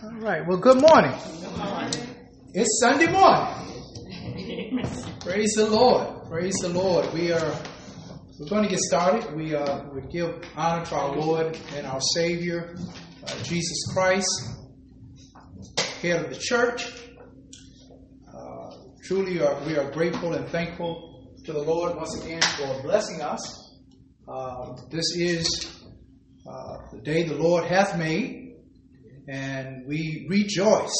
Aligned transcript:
All 0.00 0.12
right. 0.20 0.46
Well, 0.46 0.58
good 0.58 0.80
morning. 0.80 1.12
It's 2.54 2.78
Sunday 2.80 3.10
morning. 3.10 4.80
Praise 5.18 5.54
the 5.56 5.66
Lord. 5.68 6.28
Praise 6.28 6.54
the 6.60 6.68
Lord. 6.68 7.12
We 7.12 7.32
are 7.32 7.52
we're 8.38 8.48
going 8.48 8.62
to 8.62 8.68
get 8.68 8.78
started. 8.78 9.34
We 9.34 9.56
uh, 9.56 9.82
we 9.92 10.02
give 10.02 10.40
honor 10.56 10.84
to 10.86 10.94
our 10.94 11.16
Lord 11.16 11.58
and 11.74 11.84
our 11.84 12.00
Savior, 12.14 12.76
uh, 13.26 13.42
Jesus 13.42 13.76
Christ, 13.92 14.30
head 16.00 16.26
of 16.26 16.30
the 16.30 16.38
church. 16.38 16.92
Uh, 18.32 18.70
truly, 19.02 19.40
are, 19.40 19.60
we 19.66 19.76
are 19.76 19.90
grateful 19.90 20.34
and 20.34 20.48
thankful 20.50 21.34
to 21.44 21.52
the 21.52 21.62
Lord 21.62 21.96
once 21.96 22.22
again 22.22 22.42
for 22.42 22.82
blessing 22.82 23.20
us. 23.20 23.74
Uh, 24.28 24.76
this 24.92 25.16
is 25.16 25.82
uh, 26.48 26.76
the 26.92 27.00
day 27.02 27.24
the 27.24 27.34
Lord 27.34 27.64
hath 27.64 27.98
made 27.98 28.47
and 29.28 29.86
we 29.86 30.26
rejoice 30.28 30.96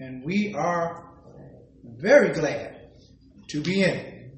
and 0.00 0.24
we 0.24 0.54
are 0.54 1.04
very 1.84 2.32
glad 2.32 2.90
to 3.48 3.60
be 3.60 3.82
in 3.82 3.90
it. 3.90 4.32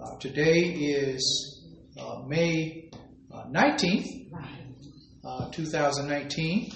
Uh, 0.00 0.16
today 0.18 0.60
is 0.60 1.64
uh, 1.98 2.20
May 2.26 2.90
uh, 3.32 3.44
19th, 3.44 4.06
uh, 5.24 5.50
2019, 5.50 6.72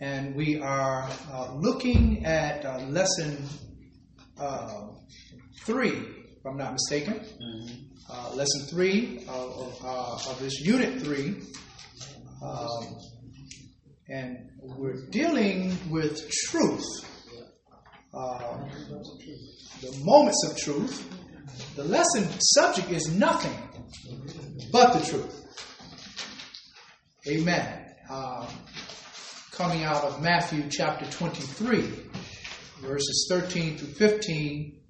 and 0.00 0.34
we 0.34 0.60
are 0.60 1.08
uh, 1.32 1.54
looking 1.54 2.24
at 2.26 2.64
uh, 2.64 2.78
lesson 2.88 3.48
three, 5.64 5.88
if 5.88 6.46
I'm 6.46 6.58
not 6.58 6.72
mistaken. 6.72 7.14
Mm-hmm. 7.14 8.36
lesson 8.36 8.66
three 8.70 9.24
of, 9.28 9.82
of, 9.82 10.26
of, 10.28 10.38
this 10.40 10.60
unit 10.60 11.00
three. 11.02 11.42
Um, 12.42 12.98
and 14.08 14.50
we're 14.62 15.06
dealing 15.10 15.76
with 15.90 16.30
truth, 16.30 16.84
uh, 18.14 18.58
the 19.80 20.00
moments 20.04 20.48
of 20.48 20.56
truth. 20.56 21.12
The 21.74 21.84
lesson 21.84 22.28
subject 22.40 22.90
is 22.90 23.08
nothing 23.14 23.56
but 24.72 24.92
the 24.92 25.04
truth. 25.04 25.42
Amen. 27.28 27.84
Uh, 28.08 28.48
coming 29.52 29.84
out 29.84 30.04
of 30.04 30.22
Matthew 30.22 30.68
chapter 30.70 31.10
23, 31.10 31.80
verses 32.82 33.26
13 33.30 33.78
through 33.78 33.94
15. 33.94 34.80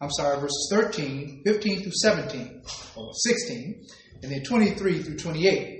I'm 0.00 0.10
sorry, 0.10 0.40
verses 0.40 0.68
13, 0.70 1.42
15 1.44 1.82
through 1.82 1.92
17, 2.02 2.62
or 2.96 3.10
16, 3.14 3.86
and 4.22 4.32
then 4.32 4.42
23 4.42 5.02
through 5.02 5.16
28. 5.16 5.73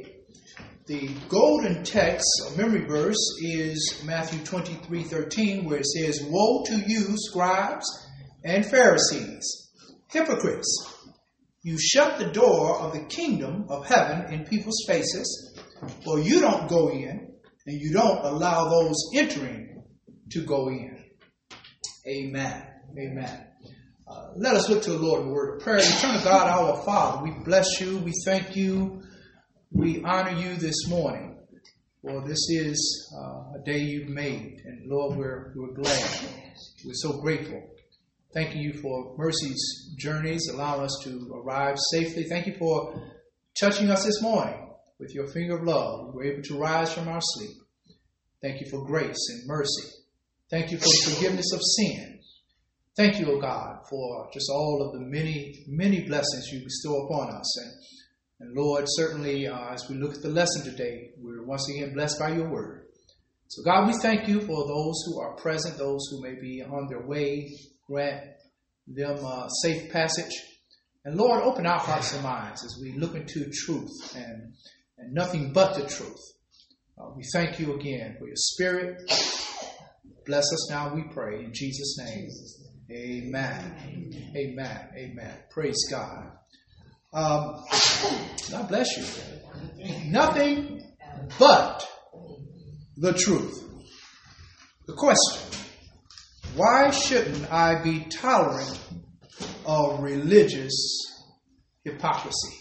The 0.86 1.08
golden 1.30 1.82
text 1.82 2.26
or 2.44 2.58
memory 2.58 2.84
verse 2.84 3.16
is 3.40 4.02
Matthew 4.04 4.44
23 4.44 5.04
13, 5.04 5.64
where 5.64 5.78
it 5.78 5.86
says, 5.86 6.22
Woe 6.28 6.62
to 6.66 6.76
you, 6.86 7.14
scribes 7.16 7.86
and 8.44 8.66
Pharisees, 8.66 9.70
hypocrites! 10.10 10.68
You 11.62 11.78
shut 11.80 12.18
the 12.18 12.30
door 12.30 12.78
of 12.80 12.92
the 12.92 13.06
kingdom 13.06 13.64
of 13.70 13.86
heaven 13.86 14.30
in 14.30 14.44
people's 14.44 14.84
faces, 14.86 15.58
for 16.04 16.18
you 16.18 16.40
don't 16.40 16.68
go 16.68 16.90
in, 16.90 17.32
and 17.66 17.80
you 17.80 17.94
don't 17.94 18.22
allow 18.22 18.68
those 18.68 19.10
entering 19.14 19.82
to 20.32 20.44
go 20.44 20.68
in. 20.68 21.02
Amen. 22.06 22.62
Amen. 22.98 23.46
Uh, 24.06 24.32
let 24.36 24.54
us 24.54 24.68
look 24.68 24.82
to 24.82 24.90
the 24.90 24.98
Lord 24.98 25.22
in 25.22 25.30
word 25.30 25.56
of 25.56 25.62
prayer. 25.62 25.78
Eternal 25.78 26.22
God, 26.22 26.46
our 26.46 26.84
Father, 26.84 27.22
we 27.22 27.30
bless 27.42 27.80
you. 27.80 27.96
We 28.00 28.12
thank 28.26 28.54
you 28.54 29.00
we 29.74 30.00
honor 30.04 30.30
you 30.30 30.54
this 30.54 30.88
morning, 30.88 31.36
for 32.00 32.26
this 32.26 32.38
is 32.48 33.12
uh, 33.18 33.58
a 33.58 33.62
day 33.64 33.78
you've 33.80 34.08
made. 34.08 34.62
And 34.64 34.88
Lord, 34.88 35.18
we're, 35.18 35.52
we're 35.56 35.74
glad. 35.74 36.20
We're 36.84 36.94
so 36.94 37.20
grateful. 37.20 37.60
Thank 38.32 38.54
you 38.54 38.74
for 38.80 39.16
Mercy's 39.18 39.94
journeys, 39.98 40.48
allow 40.52 40.84
us 40.84 40.96
to 41.04 41.28
arrive 41.34 41.76
safely. 41.90 42.24
Thank 42.28 42.46
you 42.46 42.54
for 42.56 43.02
touching 43.58 43.90
us 43.90 44.04
this 44.04 44.22
morning 44.22 44.70
with 45.00 45.12
your 45.12 45.26
finger 45.26 45.58
of 45.58 45.64
love. 45.64 46.14
We 46.14 46.14
were 46.14 46.32
able 46.32 46.42
to 46.42 46.58
rise 46.58 46.92
from 46.94 47.08
our 47.08 47.20
sleep. 47.20 47.56
Thank 48.42 48.60
you 48.60 48.70
for 48.70 48.86
grace 48.86 49.28
and 49.30 49.42
mercy. 49.46 49.88
Thank 50.50 50.70
you 50.70 50.78
for 50.78 50.84
the 50.84 51.14
forgiveness 51.14 51.52
of 51.52 51.60
sin. 51.60 52.20
Thank 52.96 53.18
you, 53.18 53.26
O 53.26 53.40
God, 53.40 53.78
for 53.90 54.28
just 54.32 54.48
all 54.52 54.86
of 54.86 54.92
the 54.92 55.04
many, 55.04 55.64
many 55.66 56.06
blessings 56.06 56.46
you 56.52 56.62
bestow 56.62 57.06
upon 57.06 57.34
us. 57.34 57.58
And 57.60 57.72
and 58.40 58.54
Lord, 58.54 58.84
certainly 58.86 59.46
uh, 59.46 59.72
as 59.72 59.88
we 59.88 59.96
look 59.96 60.14
at 60.14 60.22
the 60.22 60.28
lesson 60.28 60.64
today, 60.64 61.10
we're 61.18 61.44
once 61.44 61.68
again 61.68 61.94
blessed 61.94 62.18
by 62.18 62.30
your 62.34 62.50
word. 62.50 62.86
So, 63.48 63.62
God, 63.62 63.86
we 63.86 63.94
thank 63.94 64.26
you 64.26 64.40
for 64.40 64.66
those 64.66 65.02
who 65.06 65.20
are 65.20 65.36
present, 65.36 65.78
those 65.78 66.08
who 66.10 66.22
may 66.22 66.34
be 66.40 66.62
on 66.62 66.88
their 66.88 67.06
way. 67.06 67.48
Grant 67.86 68.22
them 68.86 69.18
a 69.24 69.48
safe 69.62 69.92
passage. 69.92 70.32
And 71.04 71.16
Lord, 71.16 71.42
open 71.42 71.66
our 71.66 71.78
hearts 71.78 72.14
and 72.14 72.22
minds 72.22 72.64
as 72.64 72.78
we 72.82 72.98
look 72.98 73.14
into 73.14 73.50
truth 73.52 74.16
and, 74.16 74.54
and 74.98 75.12
nothing 75.12 75.52
but 75.52 75.74
the 75.74 75.86
truth. 75.86 76.20
Uh, 76.98 77.10
we 77.16 77.22
thank 77.32 77.60
you 77.60 77.74
again 77.74 78.16
for 78.18 78.26
your 78.26 78.36
spirit. 78.36 79.02
Bless 80.26 80.44
us 80.52 80.70
now, 80.70 80.94
we 80.94 81.04
pray, 81.12 81.44
in 81.44 81.52
Jesus' 81.52 81.98
name. 81.98 82.28
Amen. 82.90 84.32
Amen. 84.36 84.88
Amen. 84.96 85.36
Praise 85.50 85.86
God. 85.90 86.32
Um, 87.14 87.64
God 88.50 88.68
bless 88.68 88.96
you. 88.96 89.04
Nothing 90.10 90.82
but 91.38 91.88
the 92.96 93.12
truth. 93.12 93.62
The 94.86 94.94
question 94.94 95.54
why 96.56 96.90
shouldn't 96.90 97.50
I 97.52 97.82
be 97.82 98.04
tolerant 98.04 98.78
of 99.66 100.00
religious 100.00 100.72
hypocrisy 101.84 102.56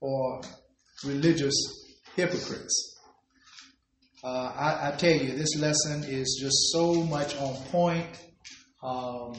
or 0.00 0.40
religious 1.04 1.54
hypocrites? 2.16 2.98
Uh, 4.24 4.52
I, 4.54 4.88
I, 4.88 4.96
tell 4.96 5.12
you, 5.12 5.36
this 5.36 5.56
lesson 5.56 6.04
is 6.04 6.38
just 6.42 6.72
so 6.72 7.04
much 7.04 7.36
on 7.36 7.54
point. 7.64 8.06
Um, 8.82 9.34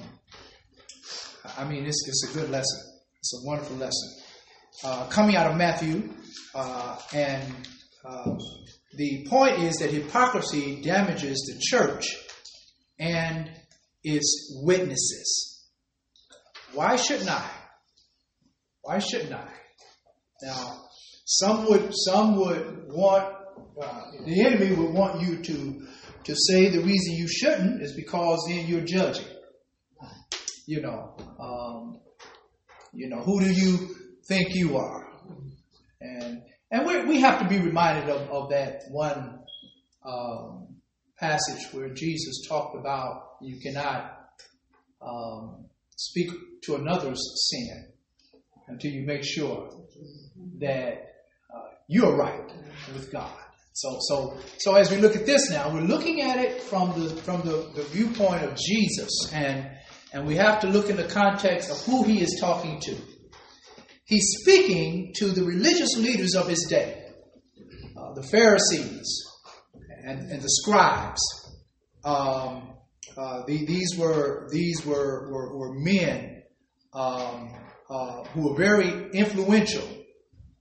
I 1.58 1.64
mean, 1.64 1.86
it's, 1.86 2.08
it's 2.08 2.30
a 2.32 2.40
good 2.40 2.50
lesson. 2.52 2.91
It's 3.22 3.40
a 3.40 3.46
wonderful 3.46 3.76
lesson. 3.76 4.10
Uh, 4.84 5.06
coming 5.10 5.36
out 5.36 5.52
of 5.52 5.56
Matthew, 5.56 6.10
uh, 6.56 7.00
and 7.14 7.54
uh, 8.04 8.34
the 8.98 9.28
point 9.30 9.60
is 9.60 9.76
that 9.76 9.92
hypocrisy 9.92 10.82
damages 10.82 11.38
the 11.46 11.60
church 11.62 12.18
and 12.98 13.52
its 14.04 14.60
witnesses. 14.64 15.70
Why 16.74 16.96
shouldn't 16.96 17.30
I? 17.30 17.48
Why 18.82 18.98
shouldn't 18.98 19.34
I? 19.34 19.48
Now, 20.42 20.82
some 21.26 21.70
would 21.70 21.92
some 21.94 22.38
would 22.38 22.88
want 22.88 23.36
uh, 23.80 24.02
the 24.26 24.46
enemy 24.48 24.74
would 24.74 24.96
want 24.96 25.22
you 25.22 25.44
to 25.44 25.88
to 26.24 26.36
say 26.36 26.70
the 26.70 26.82
reason 26.82 27.14
you 27.14 27.28
shouldn't 27.28 27.84
is 27.84 27.96
because 27.96 28.44
then 28.48 28.66
you're 28.66 28.82
judging. 28.82 29.28
You 30.66 30.82
know, 30.82 31.16
um, 31.40 32.01
you 32.94 33.10
know, 33.10 33.22
who 33.22 33.40
do 33.40 33.52
you 33.52 33.96
think 34.28 34.54
you 34.54 34.78
are? 34.78 35.08
And 36.00 36.42
and 36.72 36.86
we 36.86 37.06
we 37.06 37.20
have 37.22 37.40
to 37.42 37.48
be 37.48 37.60
reminded 37.60 38.10
of, 38.10 38.30
of 38.30 38.50
that 38.50 38.84
one 38.90 39.40
um, 40.06 40.68
passage 41.20 41.72
where 41.72 41.90
Jesus 41.90 42.48
talked 42.48 42.76
about 42.76 43.38
you 43.42 43.60
cannot 43.60 44.18
um, 45.02 45.66
speak 45.96 46.32
to 46.64 46.76
another's 46.76 47.22
sin 47.50 47.92
until 48.68 48.92
you 48.92 49.06
make 49.06 49.24
sure 49.24 49.70
that 50.60 51.14
uh, 51.54 51.60
you're 51.88 52.16
right 52.16 52.52
with 52.94 53.12
God. 53.12 53.38
So, 53.74 53.98
so, 54.02 54.38
so 54.58 54.76
as 54.76 54.92
we 54.92 54.98
look 54.98 55.16
at 55.16 55.26
this 55.26 55.50
now, 55.50 55.74
we're 55.74 55.82
looking 55.82 56.22
at 56.22 56.38
it 56.38 56.62
from 56.62 56.90
the 57.00 57.10
from 57.22 57.42
the, 57.42 57.72
the 57.74 57.84
viewpoint 57.84 58.44
of 58.44 58.58
Jesus, 58.58 59.32
and 59.34 59.70
and 60.14 60.28
we 60.28 60.36
have 60.36 60.60
to 60.62 60.68
look 60.68 60.90
in 60.90 60.98
the 60.98 61.06
context 61.06 61.70
of 61.70 61.82
who 61.86 62.04
he 62.04 62.22
is 62.22 62.38
talking 62.40 62.80
to. 62.82 62.96
He's 64.06 64.40
speaking 64.42 65.14
to 65.20 65.28
the 65.30 65.44
religious 65.44 65.96
leaders 65.98 66.36
of 66.36 66.48
his 66.48 66.68
day, 66.70 67.06
uh, 67.98 68.14
the 68.14 68.24
Pharisees 68.24 69.08
and, 70.04 70.20
and 70.32 70.42
the 70.42 70.50
scribes. 70.50 71.22
Um, 72.04 72.74
uh, 73.18 73.44
the, 73.46 73.66
these 73.66 73.96
were 73.98 74.48
these 74.52 74.86
were 74.86 75.30
were, 75.32 75.58
were 75.58 75.74
men 75.80 76.44
um, 76.94 77.54
uh, 77.90 78.24
who 78.34 78.50
were 78.50 78.58
very 78.58 79.10
influential 79.12 79.88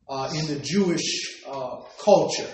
uh, 0.09 0.31
in 0.35 0.47
the 0.47 0.61
Jewish 0.61 1.43
uh, 1.47 1.81
culture 2.05 2.53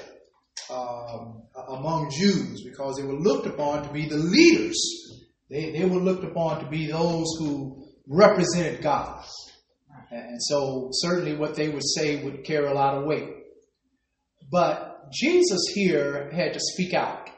um, 0.70 1.43
among 1.69 2.10
Jews 2.10 2.62
because 2.62 2.96
they 2.96 3.04
were 3.04 3.19
looked 3.19 3.46
upon 3.46 3.87
to 3.87 3.93
be 3.93 4.06
the 4.06 4.16
leaders 4.16 4.76
they, 5.50 5.72
they 5.72 5.84
were 5.84 6.00
looked 6.00 6.25
upon 6.25 6.64
to 6.64 6.70
be 6.70 6.87
those 6.87 7.26
who 7.38 7.87
represented 8.08 8.82
God. 8.82 9.25
And 10.10 10.40
so 10.40 10.88
certainly 10.93 11.37
what 11.37 11.54
they 11.54 11.69
would 11.69 11.84
say 11.84 12.22
would 12.25 12.44
carry 12.44 12.66
a 12.66 12.75
lot 12.75 12.94
of 12.94 13.04
weight. 13.04 13.28
But 14.50 15.10
Jesus 15.12 15.60
here 15.75 16.31
had 16.31 16.52
to 16.52 16.60
speak 16.60 16.94
out 16.94 17.28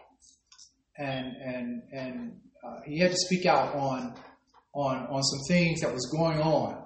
and 0.99 1.37
and 1.37 1.82
and 1.93 2.40
uh, 2.66 2.81
he 2.84 2.99
had 2.99 3.12
to 3.12 3.16
speak 3.16 3.46
out 3.46 3.75
on 3.75 4.14
on 4.75 5.06
on 5.06 5.22
some 5.22 5.40
things 5.49 5.81
that 5.81 5.93
was 5.93 6.06
going 6.12 6.40
on. 6.40 6.84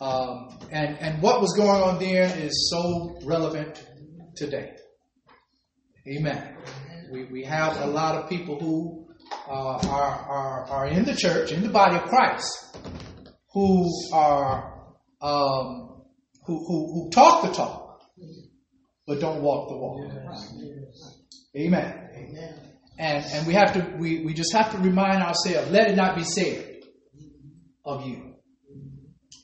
Um, 0.00 0.58
and 0.72 0.98
and 0.98 1.22
what 1.22 1.40
was 1.40 1.52
going 1.56 1.82
on 1.82 1.98
then 1.98 2.38
is 2.38 2.70
so 2.70 3.18
relevant 3.24 3.86
today. 4.34 4.72
Amen. 6.08 6.56
We, 7.12 7.24
we 7.24 7.44
have 7.44 7.78
a 7.82 7.86
lot 7.86 8.14
of 8.14 8.28
people 8.30 8.58
who 8.58 9.09
uh, 9.48 9.78
are, 9.88 10.18
are, 10.28 10.64
are 10.70 10.86
in 10.88 11.04
the 11.04 11.14
church, 11.14 11.52
in 11.52 11.62
the 11.62 11.68
body 11.68 11.96
of 11.96 12.04
Christ, 12.04 12.76
who 13.52 13.88
are 14.12 14.86
um, 15.20 16.02
who, 16.46 16.58
who, 16.66 16.92
who 16.92 17.10
talk 17.10 17.42
the 17.42 17.52
talk, 17.52 18.00
but 19.06 19.20
don't 19.20 19.42
walk 19.42 19.68
the 19.68 19.76
walk. 19.76 20.00
Amen. 21.56 22.08
Amen. 22.14 22.54
And 22.98 23.24
and 23.24 23.46
we 23.46 23.54
have 23.54 23.72
to 23.72 23.96
we, 23.98 24.24
we 24.24 24.34
just 24.34 24.52
have 24.52 24.72
to 24.72 24.78
remind 24.78 25.22
ourselves, 25.22 25.70
let 25.70 25.90
it 25.90 25.96
not 25.96 26.16
be 26.16 26.24
said 26.24 26.80
of 27.84 28.06
you. 28.06 28.34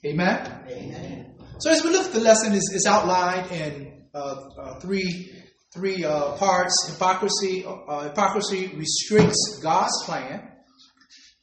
Amen. 0.05 0.63
Amen. 0.69 1.35
So 1.59 1.71
as 1.71 1.83
we 1.83 1.91
look 1.91 2.07
at 2.07 2.13
the 2.13 2.21
lesson, 2.21 2.53
is 2.53 2.71
is 2.75 2.87
outlined 2.87 3.51
in 3.51 4.05
uh, 4.15 4.37
uh, 4.59 4.81
three 4.81 5.33
three 5.75 6.05
uh, 6.05 6.33
parts. 6.33 6.75
Hypocrisy 6.93 7.65
uh, 7.67 8.09
hypocrisy 8.09 8.69
restricts 8.77 9.61
God's 9.63 10.05
plan. 10.05 10.53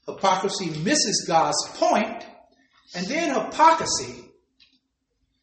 Hypocrisy 0.07 0.69
misses 0.81 1.25
God's 1.27 1.57
point, 1.75 2.25
and 2.95 3.07
then 3.07 3.33
hypocrisy 3.33 4.25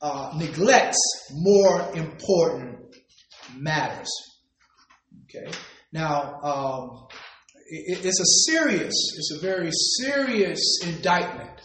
uh, 0.03 0.33
neglects 0.37 0.99
more 1.33 1.91
important 1.95 2.77
matters. 3.57 4.11
Okay. 5.25 5.51
Now, 5.93 6.41
um, 6.43 7.07
it, 7.67 8.05
it's 8.05 8.21
a 8.21 8.51
serious, 8.51 8.93
it's 9.17 9.33
a 9.37 9.41
very 9.41 9.71
serious 9.99 10.61
indictment 10.87 11.61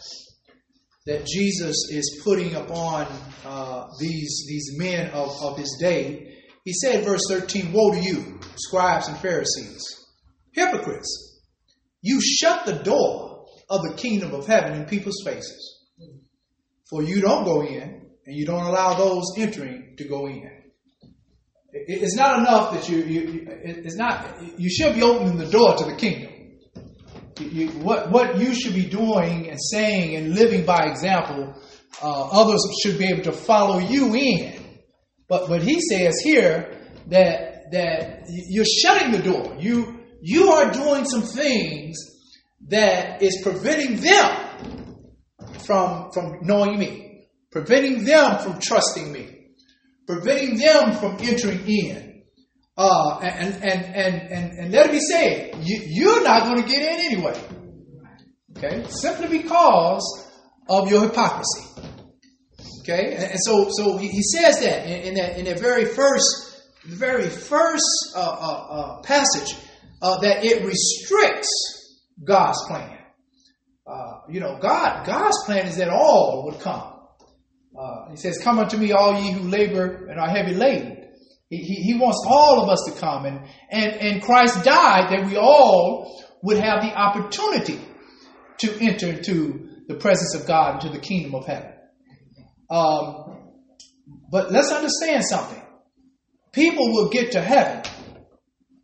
that 1.06 1.24
Jesus 1.24 1.76
is 1.90 2.20
putting 2.24 2.54
upon 2.54 3.06
uh, 3.44 3.86
these, 4.00 4.44
these 4.48 4.76
men 4.76 5.10
of, 5.10 5.30
of 5.40 5.58
his 5.58 5.76
day. 5.80 6.25
He 6.66 6.72
said, 6.72 7.04
verse 7.04 7.20
13, 7.30 7.72
Woe 7.72 7.92
to 7.92 8.00
you, 8.00 8.40
scribes 8.56 9.06
and 9.06 9.16
Pharisees, 9.18 9.84
hypocrites! 10.50 11.40
You 12.02 12.20
shut 12.20 12.66
the 12.66 12.72
door 12.72 13.46
of 13.70 13.82
the 13.82 13.94
kingdom 13.94 14.34
of 14.34 14.48
heaven 14.48 14.72
in 14.72 14.84
people's 14.86 15.22
faces. 15.24 15.84
For 16.90 17.04
you 17.04 17.20
don't 17.20 17.44
go 17.44 17.62
in, 17.62 18.06
and 18.26 18.36
you 18.36 18.44
don't 18.44 18.64
allow 18.64 18.94
those 18.94 19.26
entering 19.38 19.94
to 19.98 20.08
go 20.08 20.26
in. 20.26 20.50
It's 21.72 22.16
not 22.16 22.40
enough 22.40 22.72
that 22.72 22.88
you, 22.88 22.98
you 22.98 23.46
it's 23.48 23.96
not, 23.96 24.42
you 24.58 24.68
should 24.68 24.96
be 24.96 25.02
opening 25.02 25.36
the 25.36 25.46
door 25.46 25.76
to 25.76 25.84
the 25.84 25.94
kingdom. 25.94 26.32
You, 27.38 27.68
what, 27.68 28.10
what 28.10 28.38
you 28.40 28.52
should 28.54 28.74
be 28.74 28.86
doing 28.86 29.50
and 29.50 29.58
saying 29.70 30.16
and 30.16 30.34
living 30.34 30.66
by 30.66 30.86
example, 30.86 31.54
uh, 32.02 32.28
others 32.32 32.60
should 32.82 32.98
be 32.98 33.06
able 33.06 33.22
to 33.22 33.32
follow 33.32 33.78
you 33.78 34.14
in. 34.16 34.55
But, 35.28 35.48
but 35.48 35.62
he 35.62 35.80
says 35.80 36.20
here 36.22 36.78
that, 37.08 37.72
that 37.72 38.24
you're 38.28 38.64
shutting 38.64 39.12
the 39.12 39.22
door. 39.22 39.56
You, 39.58 40.00
you 40.20 40.50
are 40.50 40.72
doing 40.72 41.04
some 41.04 41.22
things 41.22 41.96
that 42.68 43.22
is 43.22 43.40
preventing 43.42 44.00
them 44.00 44.96
from, 45.64 46.10
from 46.12 46.38
knowing 46.42 46.78
me, 46.78 47.28
preventing 47.50 48.04
them 48.04 48.38
from 48.38 48.60
trusting 48.60 49.12
me 49.12 49.36
preventing 50.06 50.58
them 50.58 50.92
from 50.92 51.16
entering 51.20 51.66
in. 51.66 52.22
Uh, 52.78 53.18
and, 53.22 53.54
and, 53.54 53.84
and, 53.84 54.30
and, 54.30 54.58
and 54.58 54.72
let 54.72 54.86
it 54.86 54.92
be 54.92 55.00
said, 55.00 55.56
you, 55.62 55.80
you're 55.86 56.22
not 56.22 56.44
going 56.44 56.62
to 56.62 56.68
get 56.68 56.82
in 56.82 57.12
anyway. 57.12 57.40
Okay? 58.56 58.84
Simply 58.88 59.38
because 59.38 60.30
of 60.68 60.90
your 60.90 61.02
hypocrisy. 61.02 61.64
Okay? 62.88 63.14
And, 63.14 63.24
and 63.24 63.40
so, 63.42 63.68
so 63.70 63.96
he, 63.96 64.08
he, 64.08 64.22
says 64.22 64.60
that 64.60 64.86
in, 64.86 65.08
in, 65.08 65.14
that 65.14 65.38
in 65.38 65.44
that 65.46 65.58
very 65.58 65.84
first, 65.84 66.62
the 66.84 66.94
very 66.94 67.28
first 67.28 67.84
uh, 68.14 68.20
uh, 68.20 68.66
uh 68.70 69.02
passage 69.02 69.56
uh, 70.00 70.20
that 70.20 70.44
it 70.44 70.64
restricts 70.64 72.04
God's 72.22 72.64
plan. 72.68 72.98
Uh, 73.86 74.20
you 74.28 74.40
know, 74.40 74.58
God, 74.60 75.06
God's 75.06 75.36
plan 75.44 75.66
is 75.66 75.76
that 75.76 75.88
all 75.88 76.44
would 76.46 76.60
come. 76.60 76.92
He 78.10 78.16
says, 78.16 78.38
Come 78.38 78.58
unto 78.58 78.76
me, 78.76 78.92
all 78.92 79.20
ye 79.20 79.32
who 79.32 79.48
labor 79.48 80.06
and 80.06 80.18
are 80.18 80.28
heavy 80.28 80.54
laden. 80.54 80.96
He, 81.50 81.58
he, 81.58 81.74
he, 81.82 81.94
wants 81.94 82.24
all 82.26 82.62
of 82.62 82.68
us 82.68 82.82
to 82.86 82.98
come. 82.98 83.26
And, 83.26 83.40
and, 83.70 83.92
and 83.94 84.22
Christ 84.22 84.64
died 84.64 85.10
that 85.10 85.26
we 85.26 85.36
all 85.36 86.24
would 86.42 86.56
have 86.56 86.82
the 86.82 86.92
opportunity 86.94 87.78
to 88.58 88.78
enter 88.80 89.08
into 89.08 89.68
the 89.86 89.94
presence 89.94 90.34
of 90.34 90.46
God, 90.46 90.82
into 90.82 90.96
the 90.96 91.00
kingdom 91.00 91.34
of 91.34 91.46
heaven. 91.46 91.75
Um, 92.70 93.36
but 94.30 94.50
let's 94.50 94.72
understand 94.72 95.24
something. 95.24 95.62
People 96.52 96.92
will 96.92 97.10
get 97.10 97.32
to 97.32 97.40
heaven 97.40 97.82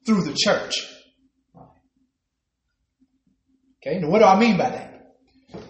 through 0.06 0.22
the 0.24 0.36
church. 0.36 0.74
Okay, 3.84 3.98
now 3.98 4.08
what 4.08 4.20
do 4.20 4.24
I 4.24 4.38
mean 4.38 4.56
by 4.56 4.70
that? 4.70 4.92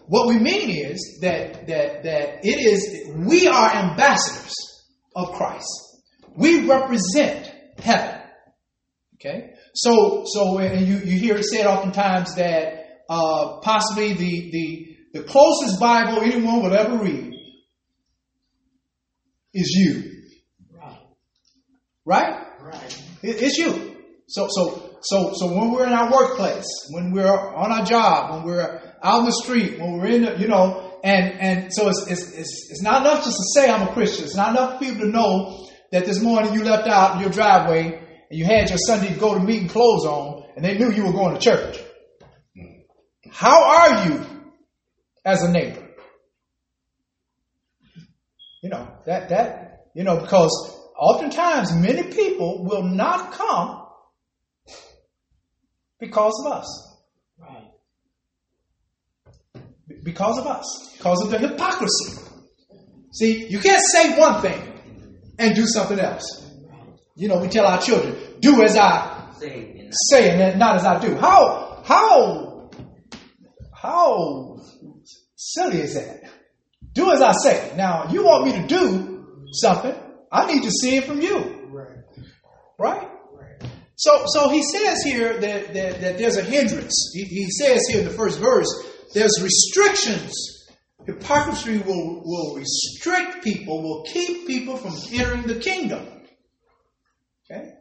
What 0.06 0.29
we 0.29 0.38
mean 0.38 0.70
is 0.70 1.19
that, 1.23 1.67
that, 1.67 2.03
that 2.03 2.41
it 2.44 2.59
is, 2.61 3.09
we 3.17 3.47
are 3.47 3.75
ambassadors 3.75 4.55
of 5.17 5.32
Christ. 5.32 5.67
We 6.37 6.67
represent 6.67 7.50
heaven. 7.79 8.20
Okay? 9.17 9.55
So, 9.75 10.25
so 10.26 10.58
and 10.58 10.87
you, 10.87 10.99
you 10.99 11.19
hear 11.19 11.37
it 11.37 11.44
said 11.44 11.67
oftentimes 11.67 12.35
that 12.35 13.03
uh, 13.08 13.61
possibly 13.61 14.12
the, 14.12 14.50
the, 14.50 14.97
the 15.15 15.23
closest 15.25 15.81
Bible 15.81 16.20
anyone 16.20 16.62
will 16.62 16.75
ever 16.75 16.99
read 16.99 17.31
is 19.55 19.71
you. 19.71 20.23
Right? 20.73 20.99
Right. 22.05 22.47
right. 22.61 23.03
It, 23.23 23.43
it's 23.43 23.59
you. 23.59 23.97
So, 24.29 24.49
so, 24.51 24.99
so, 25.03 25.33
so 25.35 25.47
when 25.47 25.71
we're 25.71 25.87
in 25.87 25.93
our 25.93 26.11
workplace, 26.11 26.67
when 26.91 27.13
we're 27.13 27.27
on 27.27 27.71
our 27.71 27.85
job, 27.85 28.35
when 28.35 28.45
we're 28.45 28.81
out 29.03 29.21
in 29.21 29.27
the 29.27 29.33
street, 29.33 29.79
when 29.79 29.99
we're 29.99 30.07
in 30.07 30.23
the, 30.23 30.39
you 30.39 30.49
know, 30.49 30.99
and, 31.05 31.41
and 31.41 31.75
so 31.75 31.89
it's, 31.89 32.07
it's, 32.07 32.33
it's, 32.33 32.71
it's 32.71 32.83
not 32.83 33.03
enough 33.03 33.25
just 33.25 33.37
to 33.37 33.61
say 33.61 33.71
I'm 33.71 33.89
a 33.89 33.93
Christian. 33.93 34.25
It's 34.25 34.37
not 34.37 34.51
enough 34.51 34.79
for 34.79 34.85
people 34.85 35.03
to 35.03 35.09
know 35.09 35.69
that 35.91 36.07
this 36.07 36.21
morning 36.21 36.55
you 36.55 36.65
left 36.65 36.89
out 36.89 37.17
in 37.17 37.23
your 37.23 37.31
driveway 37.31 37.99
and 38.31 38.39
you 38.39 38.45
had 38.45 38.69
your 38.69 38.79
Sunday 38.79 39.15
go 39.15 39.35
to 39.35 39.41
meeting 39.41 39.69
clothes 39.69 40.07
on 40.07 40.45
and 40.57 40.65
they 40.65 40.79
knew 40.79 40.91
you 40.91 41.05
were 41.05 41.13
going 41.13 41.35
to 41.35 41.41
church. 41.41 41.79
How 43.31 43.65
are 43.65 44.09
you 44.09 44.25
as 45.25 45.43
a 45.43 45.51
neighbor? 45.51 45.81
You 48.63 48.71
know, 48.71 48.89
that, 49.07 49.29
that, 49.31 49.87
you 49.95 50.05
know, 50.05 50.21
because 50.21 50.51
oftentimes 50.97 51.75
many 51.75 52.05
people 52.05 52.65
will 52.65 52.85
not 52.85 53.33
come 53.33 53.85
because 55.99 56.33
of 56.47 56.53
us. 56.53 56.97
Right. 57.39 57.73
Because 60.05 60.39
of 60.39 60.47
us, 60.47 60.95
because 60.97 61.23
of 61.23 61.31
the 61.31 61.39
hypocrisy. 61.39 62.21
See, 63.13 63.49
you 63.49 63.59
can't 63.59 63.83
say 63.93 64.19
one 64.19 64.41
thing 64.41 64.61
and 65.39 65.57
do 65.57 65.67
something 65.67 65.99
else. 65.99 66.49
You 67.17 67.29
know, 67.29 67.39
we 67.39 67.49
tell 67.49 67.67
our 67.67 67.83
children, 67.83 68.17
do 68.41 68.63
as 68.63 68.77
I 68.77 69.33
say 69.39 70.41
and 70.41 70.59
not 70.59 70.77
as 70.77 70.85
I 70.85 71.01
do. 71.01 71.17
How, 71.17 71.83
how, 71.85 72.71
how 73.75 74.57
silly 75.35 75.81
is 75.81 75.95
that? 75.95 76.21
Do 76.93 77.11
as 77.13 77.22
I 77.22 77.32
say. 77.32 77.72
Now, 77.77 78.11
you 78.11 78.25
want 78.25 78.44
me 78.44 78.53
to 78.53 78.67
do 78.67 79.49
something, 79.53 79.94
I 80.31 80.53
need 80.53 80.63
to 80.65 80.70
see 80.70 80.96
it 80.96 81.05
from 81.05 81.20
you. 81.20 81.69
Right? 81.69 81.99
Right. 82.79 83.08
So, 83.96 84.25
so 84.27 84.49
he 84.49 84.63
says 84.63 85.03
here 85.03 85.39
that, 85.39 85.75
that, 85.75 86.01
that 86.01 86.19
there's 86.19 86.37
a 86.37 86.43
hindrance. 86.43 87.13
He, 87.15 87.25
he 87.25 87.51
says 87.51 87.87
here 87.89 88.01
in 88.01 88.05
the 88.06 88.15
first 88.15 88.41
verse 88.41 88.69
there's 89.15 89.41
restrictions. 89.43 90.34
Hypocrisy 91.05 91.79
will, 91.79 92.22
will 92.25 92.56
restrict 92.56 93.43
people, 93.43 93.82
will 93.82 94.05
keep 94.05 94.46
people 94.46 94.77
from 94.77 94.94
entering 95.13 95.43
the 95.43 95.56
kingdom. 95.56 96.06
Okay? 97.51 97.72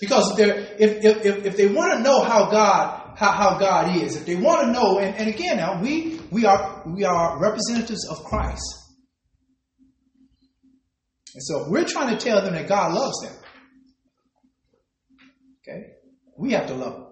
Because 0.00 0.30
if, 0.32 0.36
they 0.36 0.84
if, 0.84 1.24
if, 1.24 1.46
if 1.46 1.56
they 1.56 1.66
want 1.66 1.94
to 1.94 2.02
know 2.02 2.22
how 2.22 2.50
God, 2.50 3.16
how, 3.16 3.32
how 3.32 3.58
God 3.58 3.96
is, 3.96 4.16
if 4.16 4.26
they 4.26 4.34
want 4.34 4.66
to 4.66 4.72
know, 4.72 4.98
and, 4.98 5.16
and 5.16 5.28
again 5.28 5.56
now, 5.56 5.80
we, 5.80 6.19
we, 6.30 6.46
are, 6.46 6.82
we 6.86 7.04
are 7.04 7.40
representatives 7.40 8.08
of 8.08 8.24
Christ. 8.24 8.62
And 11.34 11.42
so 11.42 11.68
we're 11.68 11.84
trying 11.84 12.16
to 12.16 12.22
tell 12.22 12.42
them 12.42 12.54
that 12.54 12.68
God 12.68 12.92
loves 12.92 13.20
them. 13.22 13.34
Okay? 15.62 15.86
We 16.36 16.52
have 16.52 16.66
to 16.66 16.74
love 16.74 16.92
them. 16.94 17.06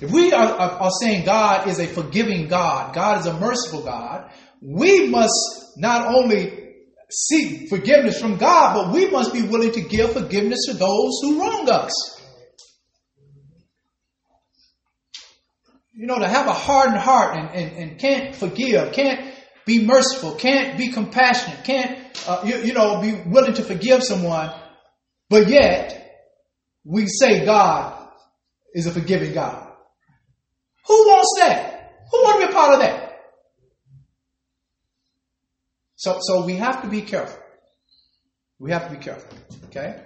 If 0.00 0.10
we 0.10 0.32
are, 0.32 0.46
are, 0.46 0.70
are, 0.70 0.90
saying 1.00 1.24
God 1.24 1.68
is 1.68 1.78
a 1.78 1.86
forgiving 1.86 2.48
God, 2.48 2.94
God 2.94 3.20
is 3.20 3.26
a 3.26 3.38
merciful 3.38 3.82
God, 3.82 4.30
we 4.62 5.08
must 5.08 5.74
not 5.76 6.14
only 6.14 6.64
seek 7.10 7.68
forgiveness 7.68 8.20
from 8.20 8.38
God, 8.38 8.74
but 8.74 8.94
we 8.94 9.10
must 9.10 9.32
be 9.32 9.42
willing 9.42 9.72
to 9.72 9.82
give 9.82 10.12
forgiveness 10.12 10.66
to 10.66 10.74
those 10.74 11.20
who 11.20 11.38
wrong 11.38 11.68
us. 11.68 11.92
You 15.94 16.06
know, 16.06 16.18
to 16.18 16.28
have 16.28 16.46
a 16.46 16.52
hardened 16.52 16.98
heart 16.98 17.36
and, 17.36 17.50
and, 17.50 17.76
and 17.76 17.98
can't 17.98 18.34
forgive, 18.34 18.92
can't 18.92 19.32
be 19.64 19.84
merciful, 19.84 20.34
can't 20.34 20.76
be 20.76 20.88
compassionate, 20.88 21.64
can't, 21.64 21.98
uh, 22.28 22.42
you, 22.44 22.56
you 22.58 22.72
know, 22.72 23.00
be 23.00 23.12
willing 23.26 23.54
to 23.54 23.62
forgive 23.62 24.02
someone, 24.02 24.52
but 25.30 25.48
yet 25.48 26.00
we 26.84 27.06
say 27.06 27.44
God 27.44 28.08
is 28.74 28.86
a 28.86 28.90
forgiving 28.90 29.32
God. 29.32 29.72
Who 30.86 30.94
wants 30.94 31.40
that? 31.40 31.92
Who 32.10 32.22
want 32.22 32.40
to 32.40 32.46
be 32.46 32.52
a 32.52 32.54
part 32.54 32.74
of 32.74 32.80
that? 32.80 33.04
So, 35.96 36.18
so 36.20 36.44
we 36.44 36.56
have 36.56 36.82
to 36.82 36.88
be 36.88 37.02
careful. 37.02 37.38
We 38.58 38.72
have 38.72 38.88
to 38.90 38.96
be 38.96 39.02
careful. 39.02 39.36
Okay. 39.66 40.04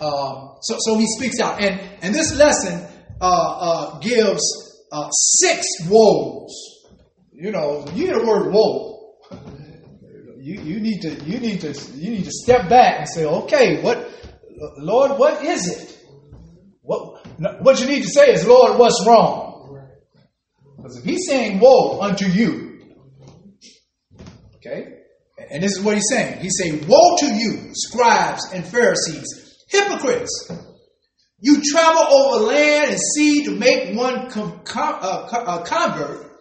Um, 0.00 0.56
so, 0.60 0.76
so 0.78 0.98
he 0.98 1.06
speaks 1.06 1.40
out, 1.40 1.60
and 1.60 1.80
and 2.02 2.14
this 2.14 2.36
lesson 2.36 2.86
uh, 3.20 3.24
uh, 3.24 3.98
gives 4.00 4.67
uh, 4.92 5.10
six 5.10 5.64
woes. 5.88 6.54
You 7.32 7.52
know, 7.52 7.84
you 7.94 8.06
hear 8.06 8.18
the 8.18 8.26
word 8.26 8.52
woe, 8.52 9.14
you 10.40 10.60
you 10.60 10.80
need 10.80 11.02
to 11.02 11.10
you 11.24 11.38
need 11.38 11.60
to 11.60 11.72
you 11.94 12.10
need 12.10 12.24
to 12.24 12.32
step 12.32 12.68
back 12.68 13.00
and 13.00 13.08
say, 13.08 13.24
okay, 13.24 13.82
what, 13.82 14.10
Lord, 14.78 15.18
what 15.18 15.44
is 15.44 15.68
it? 15.68 15.98
What 16.82 17.26
what 17.62 17.80
you 17.80 17.86
need 17.86 18.02
to 18.02 18.08
say 18.08 18.32
is, 18.32 18.46
Lord, 18.46 18.78
what's 18.78 19.04
wrong? 19.06 19.46
Because 20.76 20.98
if 20.98 21.04
he's 21.04 21.26
saying 21.28 21.60
woe 21.60 22.00
unto 22.00 22.26
you, 22.26 22.80
okay, 24.56 24.98
and 25.50 25.62
this 25.62 25.76
is 25.76 25.80
what 25.80 25.94
he's 25.94 26.08
saying. 26.08 26.40
He's 26.40 26.56
saying, 26.58 26.86
Woe 26.88 27.16
to 27.18 27.34
you, 27.34 27.70
scribes 27.72 28.52
and 28.52 28.64
Pharisees, 28.64 29.64
hypocrites! 29.68 30.50
You 31.40 31.62
travel 31.62 32.02
over 32.02 32.46
land 32.46 32.90
and 32.90 33.00
sea 33.00 33.44
to 33.44 33.52
make 33.52 33.96
one 33.96 34.30
com- 34.30 34.60
com- 34.64 34.98
uh, 35.00 35.28
uh, 35.32 35.62
convert, 35.62 36.32